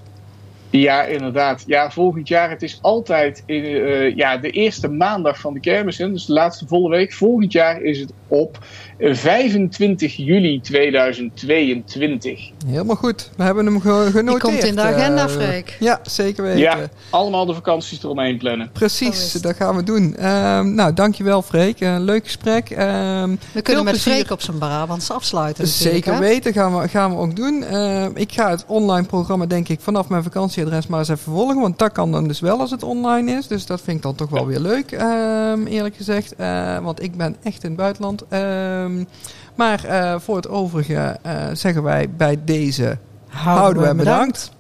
[0.81, 1.65] Ja, inderdaad.
[1.67, 2.51] Ja, volgend jaar.
[2.51, 5.99] Het is altijd in, uh, ja, de eerste maandag van de kermis.
[5.99, 7.13] Hè, dus de laatste volle week.
[7.13, 8.59] Volgend jaar is het op
[8.99, 12.51] 25 juli 2022.
[12.67, 13.31] Helemaal goed.
[13.37, 14.27] We hebben hem genoteerd.
[14.27, 15.77] Die komt in de agenda, uh, Freek.
[15.81, 16.61] Ja, zeker weten.
[16.61, 16.79] Ja,
[17.11, 18.71] allemaal de vakanties eromheen plannen.
[18.73, 20.17] Precies, dat gaan we doen.
[20.19, 21.81] Uh, nou, dankjewel Freek.
[21.81, 22.71] Uh, leuk gesprek.
[22.71, 25.67] Ehm, we kunnen met Freek op zijn Brabants afsluiten.
[25.67, 27.65] Zeker weten, gaan we, gaan we ook doen.
[27.65, 30.23] Ehm, ik ga het online programma denk ik vanaf mijn
[30.63, 31.61] vakantieadres maar eens even volgen.
[31.61, 33.47] Want dat kan dan dus wel als het online is.
[33.47, 36.35] Dus dat vind ik dan toch wel weer leuk, ehm, eerlijk gezegd.
[36.83, 38.25] want ik ben echt in het buitenland.
[38.33, 39.07] Um,
[39.55, 42.99] maar uh, voor het overige uh, zeggen wij bij deze
[43.29, 44.53] houden, we bedankt.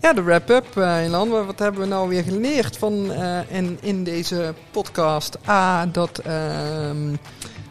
[0.00, 1.28] Ja, de wrap-up, uh, Ilan.
[1.28, 3.12] Wat hebben we nou weer geleerd van,
[3.48, 5.38] in, in deze podcast?
[5.48, 7.14] A, dat ehm,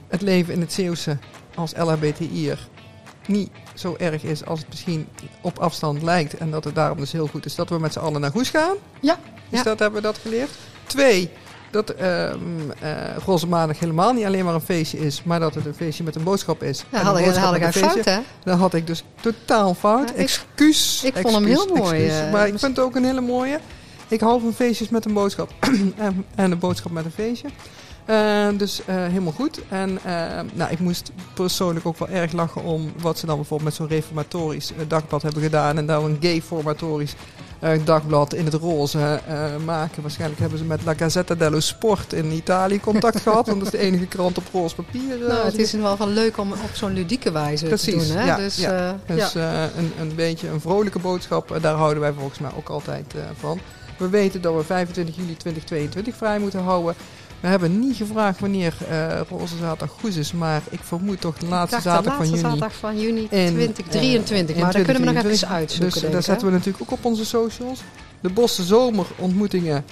[0.08, 1.18] het leven in het Zeeuwse
[1.56, 2.68] als LHBTI'er
[3.28, 5.08] niet zo erg is als het misschien
[5.42, 6.38] op afstand lijkt.
[6.38, 8.50] En dat het daarom dus heel goed is dat we met z'n allen naar Goes
[8.50, 8.76] gaan.
[9.00, 9.20] Ja.
[9.50, 9.64] Ja.
[9.64, 10.50] dat, hebben we dat geleerd?
[10.86, 11.30] Twee,
[11.72, 12.30] dat uh,
[13.26, 16.16] Roze Maandag helemaal niet alleen maar een feestje is, maar dat het een feestje met
[16.16, 16.84] een boodschap is.
[16.90, 18.20] Ja, had, ik, had ik fout, hè?
[18.44, 20.10] Dat had ik dus totaal fout.
[20.10, 21.04] Ja, excuus.
[21.04, 22.08] Ik, vond hem heel mooi.
[22.08, 23.60] Uh, maar ik vind het ook een hele mooie.
[24.08, 25.52] Ik hou van feestjes met een boodschap.
[25.98, 27.48] en, en een boodschap met een feestje.
[28.10, 29.62] Uh, dus uh, helemaal goed.
[29.70, 33.70] En uh, nou, ik moest persoonlijk ook wel erg lachen om wat ze dan bijvoorbeeld
[33.70, 35.78] met zo'n reformatorisch dagblad hebben gedaan.
[35.78, 37.16] En daar een gay-formatorisch
[37.84, 39.20] dagblad in het roze
[39.66, 40.02] maken.
[40.02, 43.47] Waarschijnlijk hebben ze met La Gazzetta dello Sport in Italië contact gehad.
[43.47, 45.18] Want dat is de enige krant op roze papier.
[45.28, 48.18] nou, het is in wel van leuk om op zo'n ludieke wijze Precies, te doen.
[48.18, 48.26] Hè?
[48.26, 48.99] Ja, dus, ja.
[49.06, 51.58] dus een, een beetje een vrolijke boodschap.
[51.62, 53.60] daar houden wij volgens mij ook altijd van.
[53.97, 56.95] We weten dat we 25 juli 2022 vrij moeten houden.
[57.42, 61.46] We hebben niet gevraagd wanneer uh, Roze Zaterdag goed is, maar ik vermoed toch de
[61.46, 62.39] laatste zaterdag van juni.
[62.39, 64.56] zaterdag van juni 2023.
[64.56, 66.02] Uh, maar daar kunnen we nog even uitzoeken.
[66.02, 67.82] Dus daar zetten we natuurlijk ook op onze socials.
[68.20, 69.86] De Bosse Zomerontmoetingen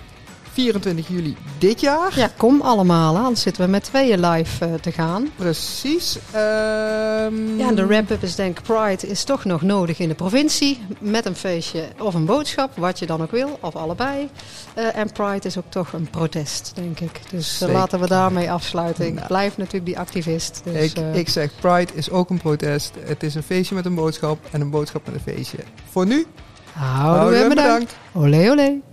[0.60, 2.20] 24 juli dit jaar.
[2.20, 3.16] Ja, kom allemaal.
[3.16, 3.22] Hè?
[3.22, 5.30] Anders zitten we met tweeën live uh, te gaan.
[5.36, 6.16] Precies.
[6.36, 7.57] Um...
[7.57, 10.80] Ja, de wrap-up is denk ik Pride is toch nog nodig in de provincie.
[10.99, 13.57] Met een feestje of een boodschap, wat je dan ook wil.
[13.62, 14.30] Of allebei.
[14.78, 17.20] Uh, en Pride is ook toch een protest, denk ik.
[17.30, 19.05] Dus uh, laten we daarmee afsluiten.
[19.05, 19.28] Ik nou.
[19.28, 20.62] blijf natuurlijk die activist.
[20.64, 22.93] Dus, ik, ik zeg Pride is ook een protest.
[22.99, 25.57] Het is een feestje met een boodschap en een boodschap met een feestje.
[25.89, 26.26] Voor nu,
[26.74, 27.55] houden we bedankt.
[27.55, 27.95] bedankt.
[28.14, 28.89] Olé, olé.